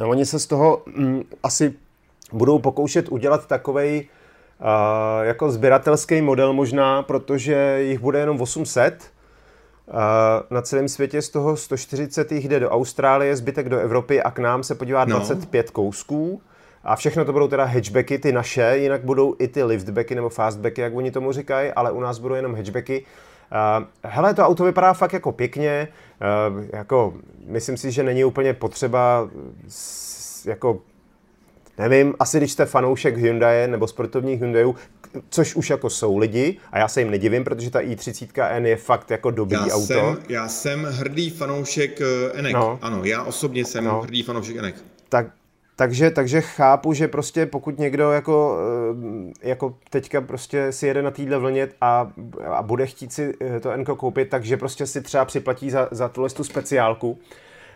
[0.00, 1.74] A oni se z toho mm, asi
[2.32, 4.08] budou pokoušet udělat takovej
[5.22, 9.10] jako sběratelský model možná, protože jich bude jenom 800.
[10.50, 14.62] na celém světě z toho 140 jde do Austrálie, zbytek do Evropy a k nám
[14.62, 15.72] se podívá 25 no.
[15.72, 16.40] kousků.
[16.84, 20.80] A všechno to budou teda hatchbacky, ty naše, jinak budou i ty liftbacky nebo fastbacky,
[20.80, 23.04] jak oni tomu říkají, ale u nás budou jenom hatchbacky.
[23.78, 25.88] Uh, hele, to auto vypadá fakt jako pěkně,
[26.48, 27.14] uh, jako
[27.46, 29.28] myslím si, že není úplně potřeba
[29.68, 30.80] s, jako
[31.78, 34.74] nevím, asi když jste fanoušek Hyundai nebo sportovních Hyundaiů,
[35.30, 39.10] což už jako jsou lidi a já se jim nedivím, protože ta i30N je fakt
[39.10, 39.86] jako dobrý já auto.
[39.86, 42.04] Jsem, já jsem hrdý fanoušek eh,
[42.34, 42.78] Enek, no.
[42.82, 44.00] ano, já osobně jsem no.
[44.00, 44.74] hrdý fanoušek Enek.
[45.08, 45.26] Tak,
[45.76, 48.58] takže, takže chápu, že prostě pokud někdo jako,
[49.42, 52.12] eh, jako teďka prostě si jede na téhle vlně a,
[52.44, 56.08] a bude chtít si eh, to Enko koupit, takže prostě si třeba připlatí za, za
[56.08, 57.18] tuhle tu speciálku,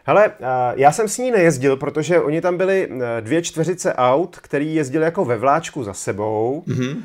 [0.05, 0.44] Hele, eh,
[0.74, 5.05] já jsem s ní nejezdil, protože oni tam byli eh, dvě čtveřice aut, který jezdili
[5.05, 7.03] jako ve vláčku za sebou mm-hmm.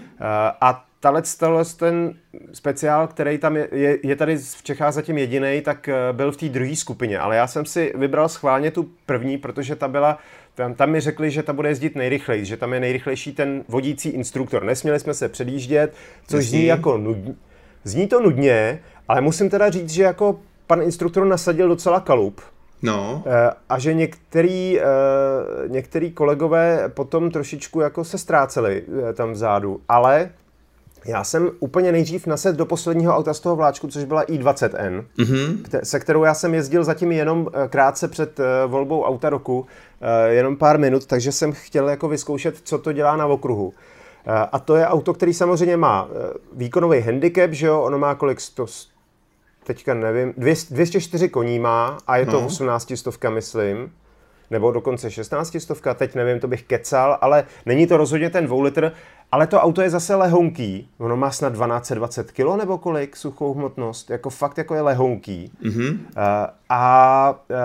[0.61, 1.21] a tahle,
[1.77, 2.13] ten
[2.53, 6.49] speciál, který tam je, je, je tady v Čechách zatím jediný, tak byl v té
[6.49, 10.17] druhé skupině, ale já jsem si vybral schválně tu první, protože ta byla,
[10.55, 14.09] tam, tam mi řekli, že ta bude jezdit nejrychleji, že tam je nejrychlejší ten vodící
[14.09, 14.63] instruktor.
[14.63, 15.93] Nesměli jsme se předjíždět,
[16.27, 17.33] což zní jako nudně.
[17.83, 22.41] Zní to nudně, ale musím teda říct, že jako pan instruktor nasadil docela kalup,
[22.81, 23.23] No.
[23.25, 24.83] Eh, a že některý, eh,
[25.67, 30.29] některý kolegové potom trošičku jako se ztráceli eh, tam vzadu, ale
[31.05, 35.57] já jsem úplně nejdřív nased do posledního auta z toho vláčku, což byla i20N, mm-hmm.
[35.83, 39.65] se kterou já jsem jezdil zatím jenom krátce před volbou auta roku,
[40.27, 43.73] jenom pár minut, takže jsem chtěl jako vyzkoušet, co to dělá na okruhu.
[44.51, 46.07] A to je auto, který samozřejmě má
[46.53, 48.65] výkonový handicap, že jo, ono má kolik, 100,
[49.65, 52.45] teďka nevím, 204 koní má a je to no.
[52.45, 53.91] 18 stovka, myslím
[54.51, 58.63] nebo dokonce 16 stovka, teď nevím, to bych kecal, ale není to rozhodně ten 2
[58.63, 58.91] litr,
[59.31, 64.09] ale to auto je zase lehonký, ono má snad 1220 kg nebo kolik suchou hmotnost,
[64.09, 65.51] jako fakt jako je lehonký.
[65.63, 65.91] Mm-hmm.
[65.91, 65.97] Uh,
[66.69, 67.57] a, uh,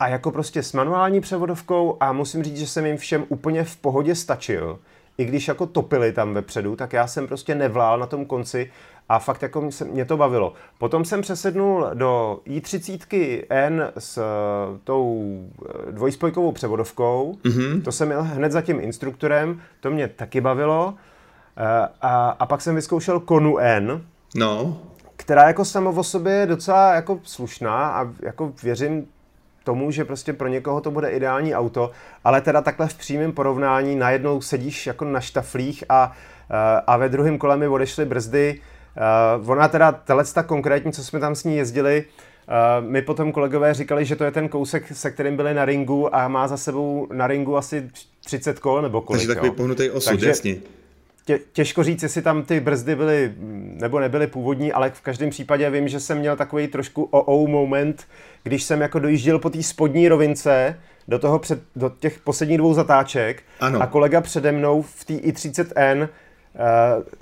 [0.00, 3.76] a jako prostě s manuální převodovkou a musím říct, že jsem jim všem úplně v
[3.76, 4.78] pohodě stačil.
[5.18, 8.70] I když jako topili tam vepředu, tak já jsem prostě nevlál na tom konci
[9.10, 10.52] a fakt jako mě, mě to bavilo.
[10.78, 17.38] Potom jsem přesednul do i30 N s uh, tou uh, dvojspojkovou převodovkou.
[17.44, 17.82] Mm-hmm.
[17.82, 20.86] To jsem měl hned za tím instruktorem, to mě taky bavilo.
[20.86, 20.94] Uh,
[22.00, 24.02] a, a pak jsem vyzkoušel Konu N.
[24.34, 24.78] No.
[25.16, 29.06] Která jako samo o sobě je docela jako slušná a jako věřím
[29.64, 31.90] tomu, že prostě pro někoho to bude ideální auto,
[32.24, 36.12] ale teda takhle v přímém porovnání najednou sedíš jako na štaflích a,
[36.86, 38.60] a ve druhém kole mi odešly brzdy,
[39.40, 39.92] Uh, ona teda,
[40.34, 42.04] ta konkrétní, co jsme tam s ní jezdili,
[42.48, 46.14] uh, my potom kolegové říkali, že to je ten kousek, se kterým byli na ringu
[46.14, 47.90] a má za sebou na ringu asi
[48.24, 49.20] 30 kol nebo kolik.
[49.20, 50.56] Takže takový pohnutý osud, Takže, jasně.
[51.24, 53.32] Tě, těžko říct, jestli tam ty brzdy byly
[53.80, 58.06] nebo nebyly původní, ale v každém případě vím, že jsem měl takový trošku OO moment,
[58.42, 62.74] když jsem jako dojížděl po té spodní rovince do, toho před, do těch posledních dvou
[62.74, 63.82] zatáček ano.
[63.82, 66.08] a kolega přede mnou v té i30N Uh,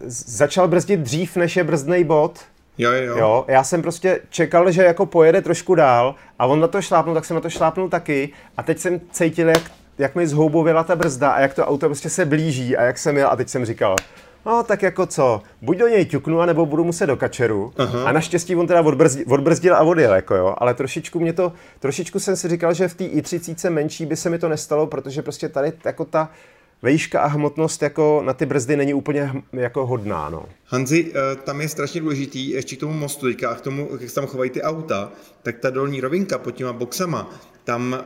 [0.06, 2.38] začal brzdit dřív, než je brzdný bod.
[2.78, 3.18] Jo, jo.
[3.18, 3.44] jo.
[3.48, 7.24] Já jsem prostě čekal, že jako pojede trošku dál a on na to šlápnul, tak
[7.24, 9.62] jsem na to šlápnul taky a teď jsem cítil, jak,
[9.98, 13.16] jak mi zhoubověla ta brzda a jak to auto prostě se blíží a jak jsem
[13.16, 13.96] jel a teď jsem říkal,
[14.46, 17.72] no tak jako co, buď do něj ťuknu, anebo budu muset do kačeru.
[17.78, 18.04] Aha.
[18.04, 20.54] A naštěstí on teda odbrzdil, odbrzdil a odjel, jako jo.
[20.58, 24.30] Ale trošičku mě to, trošičku jsem si říkal, že v té i30 menší by se
[24.30, 26.30] mi to nestalo, protože prostě tady jako ta
[26.82, 30.28] vejška a hmotnost jako na ty brzdy není úplně jako hodná.
[30.28, 30.46] No.
[30.64, 34.14] Hanzi, eh, tam je strašně důležitý, ještě k tomu mostu, teďka, k tomu, jak se
[34.14, 35.12] tam chovají ty auta,
[35.42, 37.30] tak ta dolní rovinka pod těma boxama,
[37.64, 38.04] tam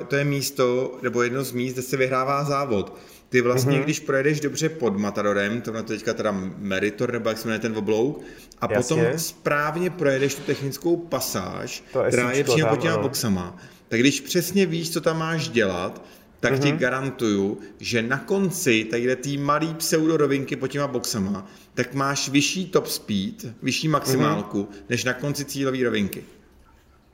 [0.00, 2.98] uh, to je místo, nebo jedno z míst, kde se vyhrává závod.
[3.28, 3.84] Ty vlastně, mm-hmm.
[3.84, 7.58] když projedeš dobře pod Matadorem, to na to teďka teda Meritor, nebo jak se jmenuje
[7.58, 8.22] ten oblouk,
[8.60, 8.96] a Jasně.
[8.96, 13.56] potom správně projedeš tu technickou pasáž, která je přímo pod těma boxama,
[13.88, 16.02] tak když přesně víš, co tam máš dělat,
[16.42, 16.62] tak mm-hmm.
[16.62, 16.78] ti mhm.
[16.78, 22.86] garantuju, že na konci tady té malý pseudorovinky pod těma boxama, tak máš vyšší top
[22.86, 24.84] speed, vyšší maximálku, mm-hmm.
[24.88, 26.24] než na konci cílové rovinky.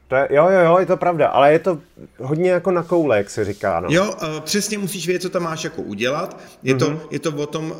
[0.09, 1.81] To je, jo, jo, jo, je to pravda, ale je to
[2.19, 3.81] hodně jako na koule, jak se říká.
[3.81, 3.89] No.
[3.91, 6.41] Jo, uh, přesně musíš vědět, co tam máš jako udělat.
[6.63, 6.79] Je, mm-hmm.
[6.79, 7.01] to, mhm.
[7.11, 7.77] je to o tom, uh,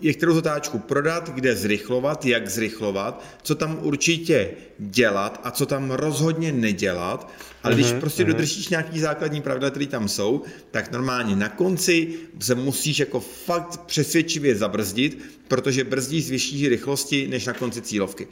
[0.00, 5.90] jak kterou zatáčku prodat, kde zrychlovat, jak zrychlovat, co tam určitě dělat a co tam
[5.90, 7.30] rozhodně nedělat.
[7.62, 7.76] Ale mm-hmm.
[7.76, 8.26] když mhm, prostě mm-hmm.
[8.26, 12.08] dodržíš nějaký základní pravidla, které tam jsou, tak normálně na konci
[12.40, 18.28] se musíš jako fakt přesvědčivě zabrzdit, protože brzdíš z vyšší rychlosti než na konci cílovky.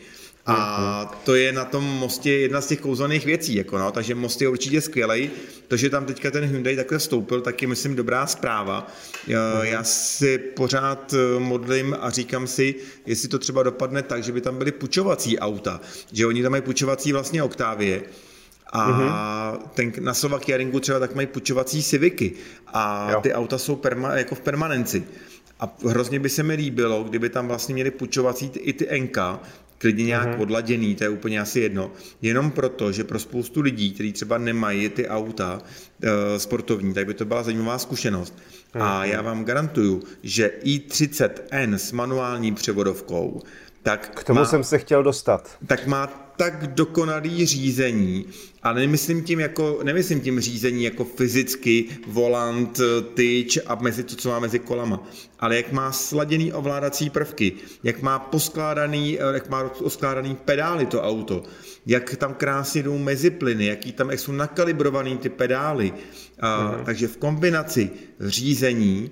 [0.50, 1.18] A mhm.
[1.24, 4.48] to je na tom mostě jedna z těch kouzelných věcí, jako no, takže most je
[4.48, 5.30] určitě skvělý.
[5.68, 8.86] To, že tam teďka ten Hyundai takhle vstoupil, tak je, myslím, dobrá zpráva.
[9.26, 9.66] Já, mhm.
[9.66, 12.74] já si pořád eh, modlím a říkám si,
[13.06, 15.80] jestli to třeba dopadne tak, že by tam byly pučovací auta,
[16.12, 18.02] že oni tam mají pučovací vlastně Octavie,
[18.72, 19.58] a mm-hmm.
[19.74, 22.32] ten, na Slovakia Ringu třeba tak mají pučovací Civicy
[22.66, 23.20] a jo.
[23.20, 25.04] ty auta jsou perma, jako v permanenci.
[25.60, 29.18] A hrozně by se mi líbilo, kdyby tam vlastně měli pučovací i ty NK,
[29.78, 30.40] klidně nějak mm-hmm.
[30.40, 31.90] odladěný, to je úplně asi jedno.
[32.22, 37.14] Jenom proto, že pro spoustu lidí, kteří třeba nemají ty auta uh, sportovní, tak by
[37.14, 38.34] to byla zajímavá zkušenost.
[38.38, 38.82] Mm-hmm.
[38.82, 43.42] A já vám garantuju, že i30N s manuální převodovkou,
[43.82, 45.56] tak K tomu má, jsem se chtěl dostat.
[45.66, 48.26] Tak má tak dokonalý řízení,
[48.62, 52.80] a nemyslím tím, jako, nemyslím tím řízení jako fyzicky, volant,
[53.14, 55.02] tyč a mezi to, co má mezi kolama,
[55.38, 61.42] ale jak má sladěný ovládací prvky, jak má poskládaný, jak má poskládaný pedály to auto,
[61.86, 65.92] jak tam krásně jdou mezi plyny, jaký tam jak jsou nakalibrovaný ty pedály.
[66.40, 66.84] A, mm-hmm.
[66.84, 69.10] Takže v kombinaci řízení,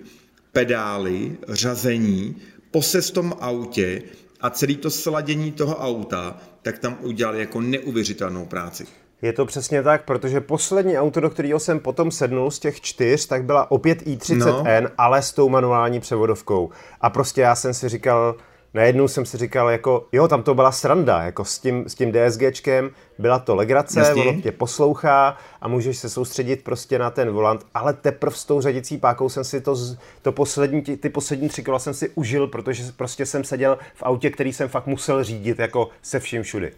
[0.53, 2.37] pedály, řazení,
[2.71, 4.03] poses v tom autě
[4.41, 8.87] a celý to sladění toho auta, tak tam udělali jako neuvěřitelnou práci.
[9.23, 13.27] Je to přesně tak, protože poslední auto, do kterého jsem potom sednul z těch čtyř,
[13.27, 14.89] tak byla opět i30N, no.
[14.99, 16.71] ale s tou manuální převodovkou.
[17.01, 18.35] A prostě já jsem si říkal,
[18.75, 22.13] najednou jsem si říkal, jako, jo, tam to byla sranda, jako s tím, s tím
[22.13, 24.23] DSGčkem, byla to legrace, Jasně.
[24.23, 28.61] ono tě poslouchá a můžeš se soustředit prostě na ten volant, ale teprve s tou
[28.61, 29.77] řadicí pákou jsem si to,
[30.23, 34.31] to poslední, ty, poslední tři kola jsem si užil, protože prostě jsem seděl v autě,
[34.31, 36.73] který jsem fakt musel řídit, jako se vším všudy.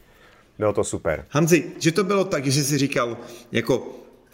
[0.58, 1.24] Bylo to super.
[1.30, 3.16] Hanzi, že to bylo tak, že jsi říkal,
[3.52, 3.86] jako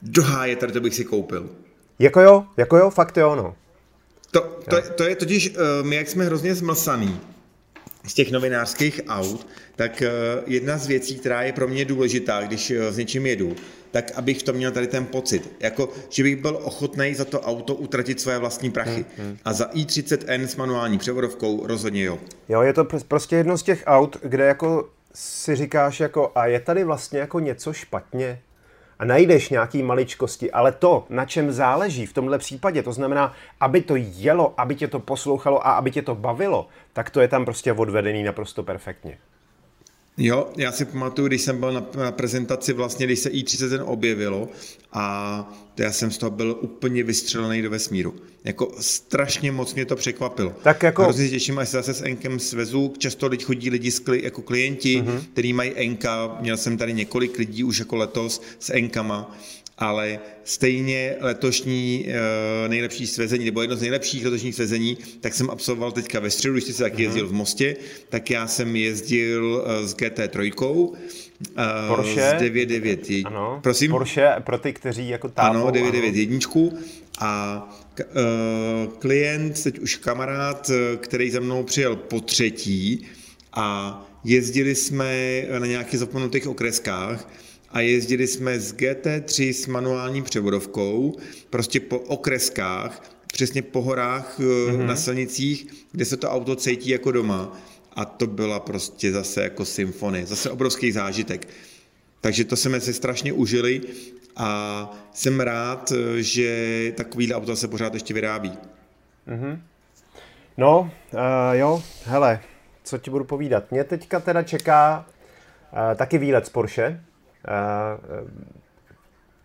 [0.02, 1.50] do háje tady to bych si koupil.
[1.98, 3.54] Jako jo, jako jo, fakt jo, no.
[4.30, 7.20] To, to, to je totiž, my jak jsme hrozně zmlsaný
[8.06, 9.46] z těch novinářských aut,
[9.76, 10.02] tak
[10.46, 13.56] jedna z věcí, která je pro mě důležitá, když s něčím jedu,
[13.90, 15.52] tak abych to měl tady ten pocit.
[15.60, 19.04] Jako, že bych byl ochotný za to auto utratit své vlastní prachy.
[19.16, 19.38] Hmm, hmm.
[19.44, 22.18] A za i30N s manuální převodovkou rozhodně jo.
[22.48, 26.60] Jo, je to prostě jedno z těch aut, kde jako si říkáš jako, a je
[26.60, 28.40] tady vlastně jako něco špatně?
[28.98, 33.80] A najdeš nějaký maličkosti, ale to, na čem záleží v tomhle případě, to znamená, aby
[33.80, 37.44] to jelo, aby tě to poslouchalo a aby tě to bavilo, tak to je tam
[37.44, 39.18] prostě odvedený naprosto perfektně.
[40.16, 44.48] Jo, já si pamatuju, když jsem byl na, na prezentaci, vlastně, když se i30 objevilo
[44.92, 48.14] a já jsem z toho byl úplně vystřelený do vesmíru.
[48.44, 50.54] Jako strašně moc mě to překvapilo.
[50.62, 51.02] Tak jako...
[51.02, 52.92] Hrozně těším, až se zase s Enkem svezu.
[52.98, 55.20] Často lidi chodí lidi z kli, jako klienti, mm-hmm.
[55.32, 56.38] kteří mají Enka.
[56.40, 59.36] Měl jsem tady několik lidí už jako letos s Enkama
[59.78, 65.92] ale stejně letošní uh, nejlepší svezení, nebo jedno z nejlepších letošních svezení, tak jsem absolvoval
[65.92, 67.00] teďka ve středu, když jsi taky mm-hmm.
[67.00, 67.76] jezdil v Mostě,
[68.08, 70.96] tak já jsem jezdil uh, s GT3, uh,
[71.88, 73.30] Porsche, z 991.
[73.30, 73.90] Ano, Prosím?
[73.90, 75.56] Porsche pro ty, kteří jako tápou.
[75.56, 76.80] Ano, 991
[77.18, 77.62] a
[77.98, 83.06] uh, klient, teď už kamarád, který za mnou přijel po třetí
[83.52, 87.28] a jezdili jsme na nějakých zapomenutých okreskách
[87.74, 91.16] a jezdili jsme z GT3 s manuální převodovkou,
[91.50, 94.86] prostě po okreskách, přesně po horách mm-hmm.
[94.86, 97.52] na silnicích, kde se to auto cítí jako doma.
[97.96, 101.48] A to byla prostě zase jako symfonie, zase obrovský zážitek.
[102.20, 103.80] Takže to jsme si strašně užili
[104.36, 108.52] a jsem rád, že takovýhle auto se pořád ještě vyrábí.
[109.28, 109.60] Mm-hmm.
[110.56, 111.20] No, uh,
[111.52, 112.40] jo, hele,
[112.84, 113.70] co ti budu povídat.
[113.70, 115.06] Mě teďka teda čeká
[115.72, 117.13] uh, taky výlet z Porsche, Eh,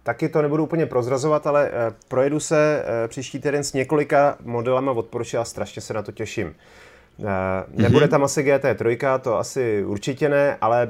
[0.04, 4.92] taky to nebudu úplně prozrazovat, ale eh, projedu se eh, příští týden s několika modelama
[4.92, 6.56] od Porsche a strašně se na to těším.
[7.72, 8.10] Nebude mhm.
[8.10, 10.88] tam asi GT3, to asi určitě ne, ale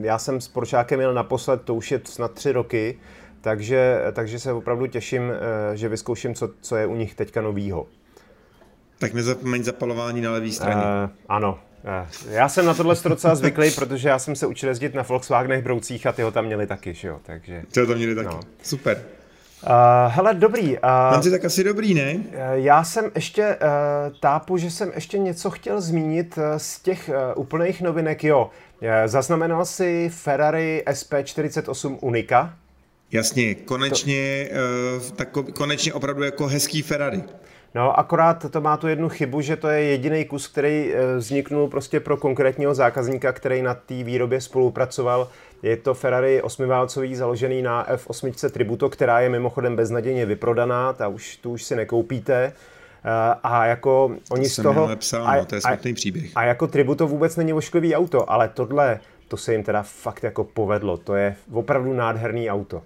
[0.00, 2.98] já jsem s Poršákem měl naposled, to už je snad tři roky,
[3.40, 5.32] takže, takže se opravdu těším,
[5.74, 7.86] že vyzkouším, co, co je u nich teďka novýho.
[8.98, 10.82] Tak nezapomeň zapalování na levé straně.
[10.82, 11.71] Uh, ano, Eh,
[12.30, 16.06] já jsem na tohle docela zvyklý, protože já jsem se učil jezdit na Volkswagenech broucích
[16.06, 17.62] a ty ho tam měli taky, že jo, takže...
[17.72, 18.40] Ty ho tam měli taky, no.
[18.62, 19.02] super.
[19.66, 19.70] Uh,
[20.08, 20.78] hele, dobrý.
[20.78, 22.14] Uh, tak asi dobrý, ne?
[22.14, 22.22] Uh,
[22.54, 27.42] já jsem ještě, uh, tápu, že jsem ještě něco chtěl zmínit uh, z těch uh,
[27.42, 28.50] úplných novinek, jo.
[28.82, 32.54] Uh, zaznamenal si Ferrari SP48 Unica?
[33.12, 35.06] Jasně, konečně, to...
[35.06, 37.22] uh, tako, konečně opravdu jako hezký Ferrari.
[37.74, 41.68] No, akorát to má tu jednu chybu, že to je jediný kus, který eh, vzniknul
[41.68, 45.28] prostě pro konkrétního zákazníka, který na té výrobě spolupracoval.
[45.62, 51.36] Je to Ferrari osmiválcový, založený na F8 Tributo, která je mimochodem beznadějně vyprodaná, ta už,
[51.36, 52.52] tu už si nekoupíte.
[53.04, 54.88] Eh, a jako to oni z toho...
[54.88, 56.30] Nepsal, a, no, to je smutný příběh.
[56.34, 60.44] A jako Tributo vůbec není ošklivý auto, ale tohle, to se jim teda fakt jako
[60.44, 60.96] povedlo.
[60.96, 62.82] To je opravdu nádherný auto.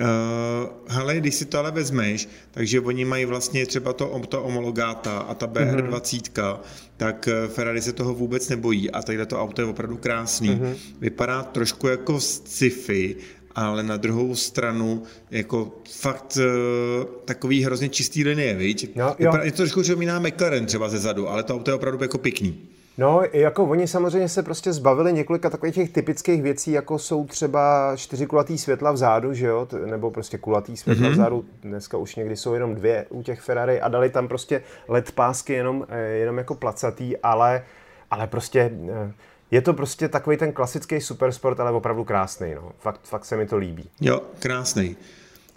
[0.00, 5.18] Uh, hele, když si to ale vezmeš, takže oni mají vlastně třeba to, to homologáta
[5.18, 6.58] a ta BR20, mm-hmm.
[6.96, 10.50] tak eh, Ferrari se toho vůbec nebojí a tadyhle to auto je opravdu krásný.
[10.50, 10.76] Mm-hmm.
[11.00, 13.16] Vypadá trošku jako sci-fi,
[13.54, 18.84] ale na druhou stranu jako fakt uh, takový hrozně čistý linie, viď?
[18.84, 19.14] Jo, jo.
[19.18, 22.18] Vypadá, je to trošku připomíná McLaren třeba ze zadu, ale to auto je opravdu jako
[22.18, 22.58] pěkný.
[22.98, 27.92] No, jako oni samozřejmě se prostě zbavili několika takových těch typických věcí, jako jsou třeba
[27.96, 31.12] čtyřikulatý světla vzadu, že jo, nebo prostě kulatý světla mm-hmm.
[31.12, 35.12] vzadu, dneska už někdy jsou jenom dvě u těch Ferrari a dali tam prostě LED
[35.12, 37.62] pásky jenom, eh, jenom jako placatý, ale,
[38.10, 39.12] ale prostě eh,
[39.50, 42.72] je to prostě takový ten klasický supersport, ale opravdu krásný, no.
[42.78, 43.90] Fakt, fakt se mi to líbí.
[44.00, 44.96] Jo, krásný.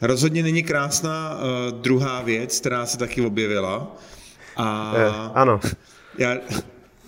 [0.01, 3.95] Rozhodně není krásná uh, druhá věc, která se taky objevila.
[4.57, 4.93] A...
[4.95, 5.59] Eh, ano.
[6.17, 6.35] Já,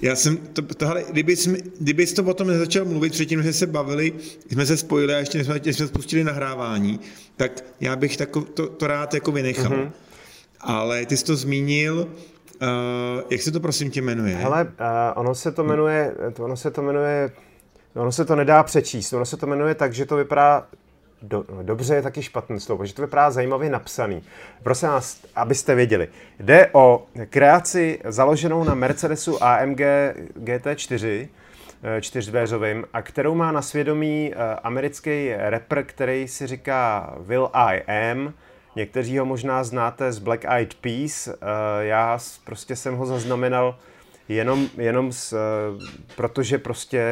[0.01, 3.53] já jsem, to, tohle, kdyby, jsme, kdyby jsi to o tom nezačal mluvit předtím, že
[3.53, 4.13] se bavili,
[4.51, 6.99] jsme se spojili a ještě jsme, jsme spustili nahrávání,
[7.37, 9.71] tak já bych tako, to, to rád jako vynechal.
[9.71, 9.91] Mm-hmm.
[10.61, 12.07] Ale ty jsi to zmínil,
[12.61, 12.67] uh,
[13.29, 14.35] jak se to prosím tě jmenuje?
[14.35, 14.69] Hele, uh,
[15.15, 17.31] ono se to jmenuje, ono se to jmenuje,
[17.95, 20.67] ono se to nedá přečíst, ono se to jmenuje tak, že to vypadá
[21.21, 24.23] do, dobře je taky špatné slovo, že to vypadá zajímavě napsaný.
[24.63, 26.07] Prosím vás, abyste věděli.
[26.39, 29.81] Jde o kreaci založenou na Mercedesu AMG
[30.35, 31.27] GT4,
[31.83, 37.81] eh, čtyřdveřovým, a kterou má na svědomí eh, americký rapper, který si říká Will I
[37.81, 38.33] Am.
[38.75, 41.27] Někteří ho možná znáte z Black Eyed Peas.
[41.27, 41.35] Eh,
[41.79, 43.75] já prostě jsem ho zaznamenal
[44.29, 45.37] jenom, jenom s,
[46.15, 47.05] protože prostě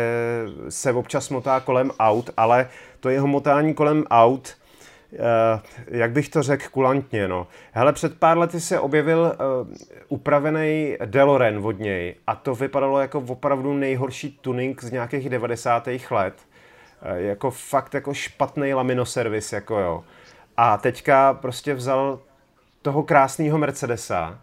[0.70, 4.60] se občas motá kolem aut, ale to jeho motání kolem aut
[5.88, 7.48] jak bych to řekl kulantně, no.
[7.72, 9.74] Hele, před pár lety se objevil uh,
[10.08, 15.90] upravený DeLorean od něj a to vypadalo jako opravdu nejhorší tuning z nějakých 90.
[16.12, 16.34] let.
[17.16, 20.04] Jako fakt jako špatný laminoservis, jako jo.
[20.58, 22.20] A teďka prostě vzal
[22.82, 24.40] toho krásného Mercedesa,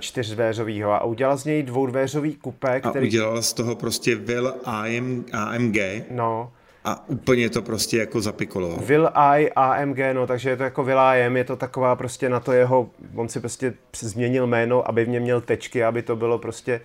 [0.00, 3.06] čtyřdvéřovýho a udělal z něj dvoudvéřový kupé, který...
[3.06, 5.76] A udělal z toho prostě Will AM, AMG.
[6.10, 6.52] No,
[6.84, 8.76] a úplně to prostě jako zapikolo.
[8.76, 12.28] Will I AMG, no, takže je to jako Will I am, je to taková prostě
[12.28, 16.16] na to jeho, on si prostě změnil jméno, aby v něm měl tečky, aby to
[16.16, 16.80] bylo prostě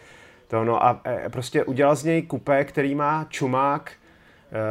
[0.48, 3.92] to, no a e, prostě udělal z něj kupé, který má čumák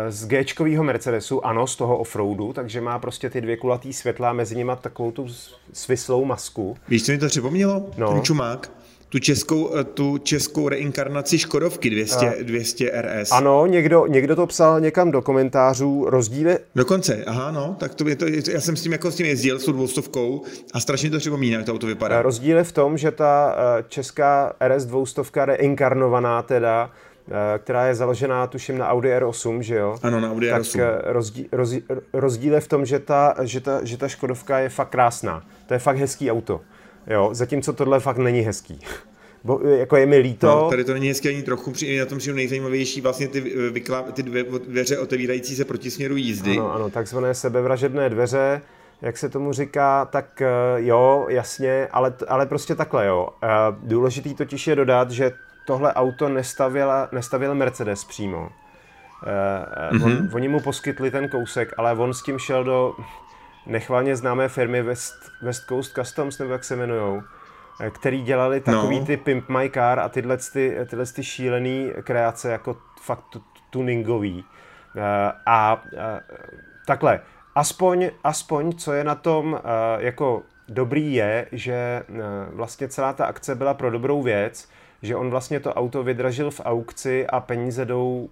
[0.08, 0.44] z g
[0.82, 5.10] Mercedesu, ano, z toho offroadu, takže má prostě ty dvě kulatý světla, mezi nimi takovou
[5.10, 5.26] tu
[5.72, 6.76] svislou masku.
[6.88, 7.86] Víš, co mi to připomnělo?
[7.96, 8.12] No.
[8.12, 8.70] Ten čumák?
[9.14, 13.32] tu českou, eh, tu českou reinkarnaci Škodovky 200, a, 200 RS.
[13.32, 16.58] Ano, někdo, někdo to psal někam do komentářů, rozdíly...
[16.74, 19.58] Dokonce, aha, no, tak to je to, já jsem s tím jako s tím jezdil,
[19.58, 22.22] s tou dvoustovkou a strašně to připomíná, jak to auto vypadá.
[22.22, 26.90] Rozdíl je v tom, že ta eh, česká RS dvoustovka reinkarnovaná teda,
[27.58, 29.96] která je založená, tuším, na Audi R8, že jo?
[30.02, 30.98] Ano, na Audi tak R8.
[31.04, 34.88] Rozdíl, rozdíl, rozdíl je v tom, že ta, že, ta, že ta Škodovka je fakt
[34.88, 35.42] krásná.
[35.66, 36.60] To je fakt hezký auto.
[37.06, 38.80] Jo, zatímco tohle fakt není hezký.
[39.44, 40.46] Bo, jako je mi líto.
[40.46, 44.02] No, tady to není hezky ani trochu, při, na tom přijdu nejzajímavější vlastně ty, vyklá,
[44.02, 46.58] ty dvě, dveře otevírající se proti směru jízdy.
[46.58, 48.62] Ano, ano, takzvané sebevražedné dveře,
[49.02, 53.28] jak se tomu říká, tak eh, jo, jasně, ale, ale prostě takhle jo.
[53.42, 53.48] Eh,
[53.82, 55.32] důležitý totiž je dodat, že
[55.64, 58.48] tohle auto nestavila, nestavil Mercedes přímo.
[59.22, 60.04] Mm-hmm.
[60.04, 60.30] On, mhm.
[60.34, 62.96] oni mu poskytli ten kousek, ale on s tím šel do
[63.66, 67.22] nechvalně známé firmy West, West Coast Customs, nebo jak se jmenujou,
[67.80, 69.06] eh, který dělali takový no.
[69.06, 73.36] ty Pimp My Car a tyhle, ty, tyhle ty šílený kreace jako fakt
[73.70, 74.44] tuningový.
[75.46, 75.82] A
[76.86, 77.20] takhle,
[77.54, 79.60] aspoň, aspoň co je na tom
[79.98, 82.02] jako dobrý je, že
[82.52, 84.68] vlastně celá ta akce byla pro dobrou věc,
[85.04, 88.28] že on vlastně to auto vydražil v aukci a peníze jdou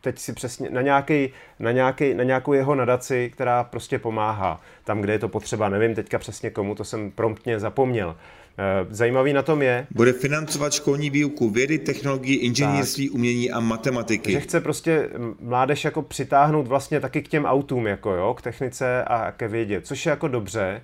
[0.00, 5.00] teď si přesně na, nějaký, na, nějaký, na nějakou jeho nadaci, která prostě pomáhá tam,
[5.00, 5.68] kde je to potřeba.
[5.68, 8.16] Nevím teďka přesně komu, to jsem promptně zapomněl.
[8.58, 9.86] Eh, zajímavý na tom je...
[9.90, 13.14] Bude financovat školní výuku vědy, technologii, inženýrství, tak.
[13.14, 14.32] umění a matematiky.
[14.32, 15.08] Že chce prostě
[15.40, 19.80] mládež jako přitáhnout vlastně taky k těm autům, jako jo, k technice a ke vědě,
[19.80, 20.82] což je jako dobře.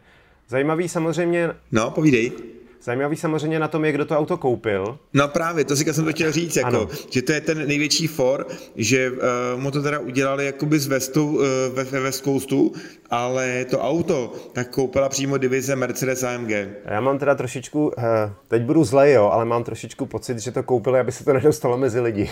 [0.49, 1.51] Zajímavý samozřejmě...
[1.73, 2.33] No, povídej.
[2.85, 4.99] Zajímavý samozřejmě na tom je, kdo to auto koupil.
[5.13, 8.47] No právě, to si jsem to chtěl říct, jako, že to je ten největší for,
[8.77, 9.17] že uh,
[9.57, 12.73] mu to teda udělali jakoby z Vestu, uh, ve, ve West Coastu,
[13.11, 16.51] ale to auto tak koupila přímo divize Mercedes AMG.
[16.85, 17.93] Já mám teda trošičku, uh,
[18.49, 21.79] teď budu zlej, jo, ale mám trošičku pocit, že to koupili, aby se to nedostalo
[21.79, 22.31] mezi lidi.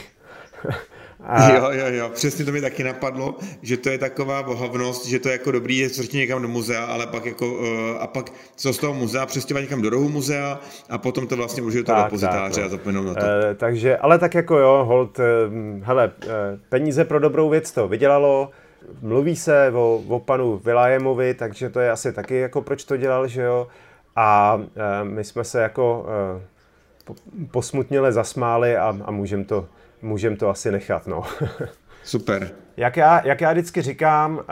[1.24, 1.54] A...
[1.54, 5.28] Jo, jo, jo, přesně to mi taky napadlo, že to je taková bohavnost, že to
[5.28, 7.66] je jako dobrý, je to někam do muzea, ale pak jako, uh,
[8.00, 10.60] a pak co z toho muzea přestěhovat někam do rohu muzea
[10.90, 12.66] a potom to vlastně užiju to depozitáře no.
[12.66, 13.20] a zapomenout na to.
[13.20, 15.24] E, takže, ale tak jako jo, hold, e,
[15.82, 16.10] hele,
[16.68, 18.50] peníze pro dobrou věc to vydělalo,
[19.02, 23.28] mluví se o, o panu Vilajemovi, takže to je asi taky jako proč to dělal,
[23.28, 23.66] že jo,
[24.16, 26.52] a e, my jsme se jako e,
[27.50, 29.66] posmutněle zasmáli a, a můžeme to
[30.03, 31.22] můžeme to asi nechat, no.
[32.05, 32.50] Super.
[32.76, 34.42] Jak já, jak já vždycky říkám, uh,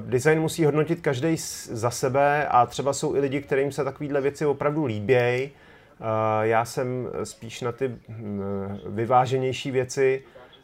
[0.00, 1.36] design musí hodnotit každý
[1.70, 5.50] za sebe a třeba jsou i lidi, kterým se takovéhle věci opravdu líbějí.
[6.00, 6.06] Uh,
[6.42, 7.94] já jsem spíš na ty uh,
[8.86, 10.22] vyváženější věci.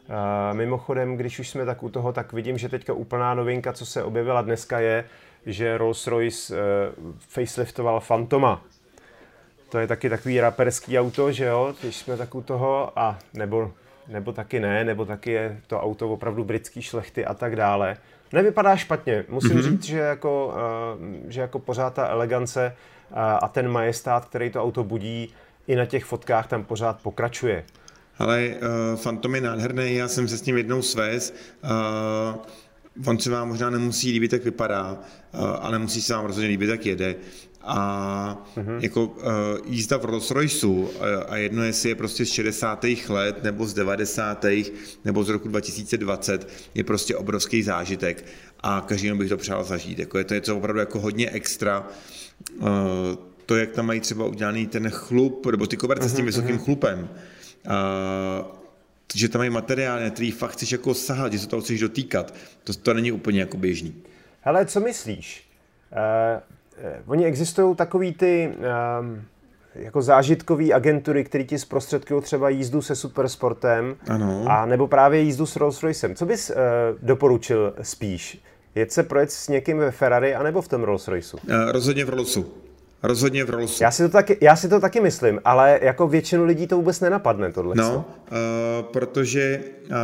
[0.09, 3.85] Uh, mimochodem, když už jsme tak u toho, tak vidím, že teďka úplná novinka, co
[3.85, 5.05] se objevila dneska je,
[5.45, 8.61] že Rolls-Royce uh, faceliftoval Fantoma.
[9.69, 13.71] To je taky takový raperský auto, že jo, když jsme tak u toho, a nebo
[14.07, 17.97] nebo taky ne, nebo taky je to auto opravdu britský šlechty a tak dále.
[18.33, 19.25] Nevypadá špatně.
[19.29, 19.61] Musím mm-hmm.
[19.61, 20.53] říct, že jako,
[20.99, 22.75] uh, že jako pořád ta elegance
[23.11, 25.33] uh, a ten majestát, který to auto budí,
[25.67, 27.63] i na těch fotkách tam pořád pokračuje.
[28.19, 31.33] Ale uh, Phantom je nádherný, já jsem se s ním jednou svez.
[31.63, 34.99] Uh, on se vám možná nemusí líbit, jak vypadá, uh,
[35.61, 37.15] ale musí se vám rozhodně líbit, jak jede
[37.65, 38.77] a mm-hmm.
[38.81, 39.23] jako uh,
[39.65, 40.89] jízda v Rolls Royceu uh,
[41.27, 42.85] a jedno jestli je prostě z 60.
[43.09, 44.45] let nebo z 90.
[45.05, 48.25] nebo z roku 2020 je prostě obrovský zážitek
[48.59, 49.99] a každému bych to přál zažít.
[49.99, 51.87] Jako je to něco opravdu jako hodně extra.
[52.59, 52.67] Uh,
[53.45, 56.09] to, jak tam mají třeba udělaný ten chlup, nebo ty koberce mm-hmm.
[56.09, 56.63] s tím mhm, vysokým mm-hmm.
[56.63, 57.09] chlupem,
[57.65, 58.55] uh,
[59.15, 62.35] že tam mají materiály, na který fakt chceš jako sahat, že se toho chceš dotýkat,
[62.63, 63.95] to, to není úplně jako běžný.
[64.41, 65.41] Hele, co myslíš?
[65.41, 65.45] Uh
[65.91, 66.41] Eh,
[67.07, 68.53] oni existují takový ty
[68.99, 69.21] um,
[69.75, 74.45] jako zážitkový agentury, které ti zprostředkují třeba jízdu se supersportem ano.
[74.49, 76.15] a nebo právě jízdu s Rolls Roycem.
[76.15, 76.55] Co bys uh,
[77.01, 78.41] doporučil spíš?
[78.75, 81.37] jet se projet s někým ve Ferrari anebo v tom Rolls Royceu?
[81.37, 82.53] Uh, rozhodně v Rollsu.
[83.07, 83.83] Rozhodně v Rollsu.
[83.83, 86.99] Já si, to taky, já si to taky myslím, ale jako většinu lidí to vůbec
[86.99, 87.75] nenapadne tohle.
[87.75, 88.35] No, uh,
[88.93, 89.95] protože uh,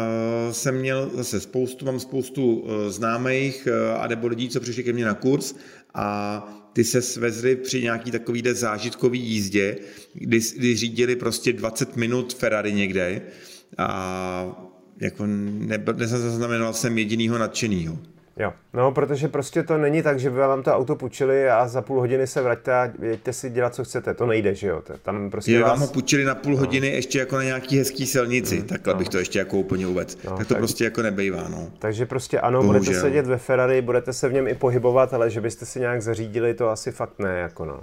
[0.51, 4.93] jsem měl zase spoustu, mám spoustu uh, známých uh, a nebo lidí, co přišli ke
[4.93, 5.55] mně na kurz
[5.93, 9.77] a ty se svezli při nějaký takovýhle zážitkový jízdě,
[10.13, 13.21] kdy, kdy řídili prostě 20 minut Ferrari někde
[13.77, 14.71] a
[15.01, 17.97] jako ne, nezaznamenal jsem jedinýho nadšenýho.
[18.41, 21.81] Jo, no, protože prostě to není tak, že by vám to auto půjčili a za
[21.81, 24.13] půl hodiny se vraťte a jeďte si dělat, co chcete.
[24.13, 24.81] To nejde, že jo?
[25.01, 25.69] Tam prostě je, vás...
[25.69, 26.57] vám ho půjčili na půl no.
[26.57, 26.95] hodiny no.
[26.95, 28.97] ještě jako na nějaký hezký silnici, mm, takhle no.
[28.97, 30.13] bych to ještě jako úplně uvedl.
[30.23, 30.57] No, tak to tak...
[30.57, 31.67] prostě jako nebejvá, no.
[31.79, 32.79] Takže prostě ano, Bohužel.
[32.79, 36.01] budete sedět ve Ferrari, budete se v něm i pohybovat, ale že byste si nějak
[36.01, 37.79] zařídili, to asi fakt ne, jako no.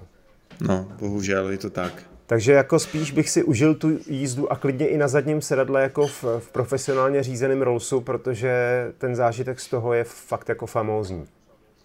[0.61, 1.93] No, bohužel je to tak.
[2.29, 6.07] Takže jako spíš bych si užil tu jízdu a klidně i na zadním sedadle jako
[6.07, 8.53] v, v profesionálně řízeném Rollsu, protože
[8.99, 11.27] ten zážitek z toho je fakt jako famózní.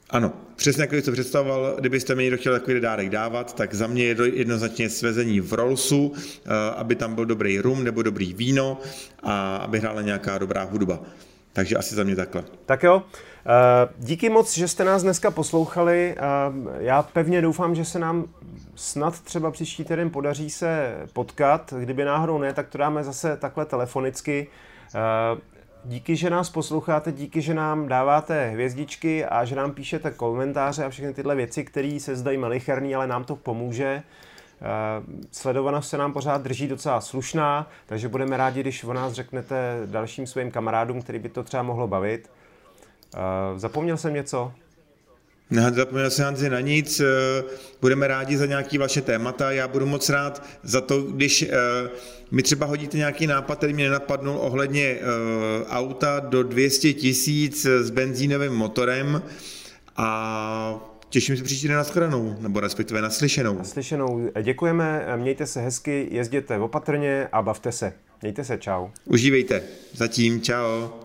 [0.09, 3.87] Ano, přesně jak bych to představoval, kdybyste mi někdo chtěl takový dárek dávat, tak za
[3.87, 8.77] mě je jednoznačně svezení v Rollsu, eh, aby tam byl dobrý rum nebo dobrý víno
[9.23, 10.99] a aby hrála nějaká dobrá hudba.
[11.53, 12.43] Takže asi za mě takhle.
[12.65, 13.03] Tak jo.
[13.45, 16.15] Eh, díky moc, že jste nás dneska poslouchali.
[16.17, 16.21] Eh,
[16.77, 18.25] já pevně doufám, že se nám
[18.75, 21.73] snad třeba příští týden podaří se potkat.
[21.79, 24.47] Kdyby náhodou ne, tak to dáme zase takhle telefonicky.
[24.95, 25.41] Eh,
[25.85, 30.89] díky, že nás posloucháte, díky, že nám dáváte hvězdičky a že nám píšete komentáře a
[30.89, 34.03] všechny tyhle věci, které se zdají malicherný, ale nám to pomůže.
[35.31, 40.27] Sledovanost se nám pořád drží docela slušná, takže budeme rádi, když o nás řeknete dalším
[40.27, 42.29] svým kamarádům, který by to třeba mohlo bavit.
[43.55, 44.51] Zapomněl jsem něco?
[45.71, 47.43] Zapomněl jsem Hanzi na nic, eh,
[47.81, 51.49] budeme rádi za nějaký vaše témata, já budu moc rád za to, když eh,
[52.31, 54.99] mi třeba hodíte nějaký nápad, který mě nenapadnul ohledně eh,
[55.69, 59.21] auta do 200 tisíc s benzínovým motorem
[59.97, 63.57] a těším se příští den na shledanou, nebo respektive na slyšenou.
[63.57, 64.29] Na slyšenou.
[64.41, 67.93] Děkujeme, mějte se hezky, jezděte opatrně a bavte se.
[68.21, 68.87] Mějte se, čau.
[69.05, 69.63] Užívejte.
[69.93, 71.02] Zatím, čau.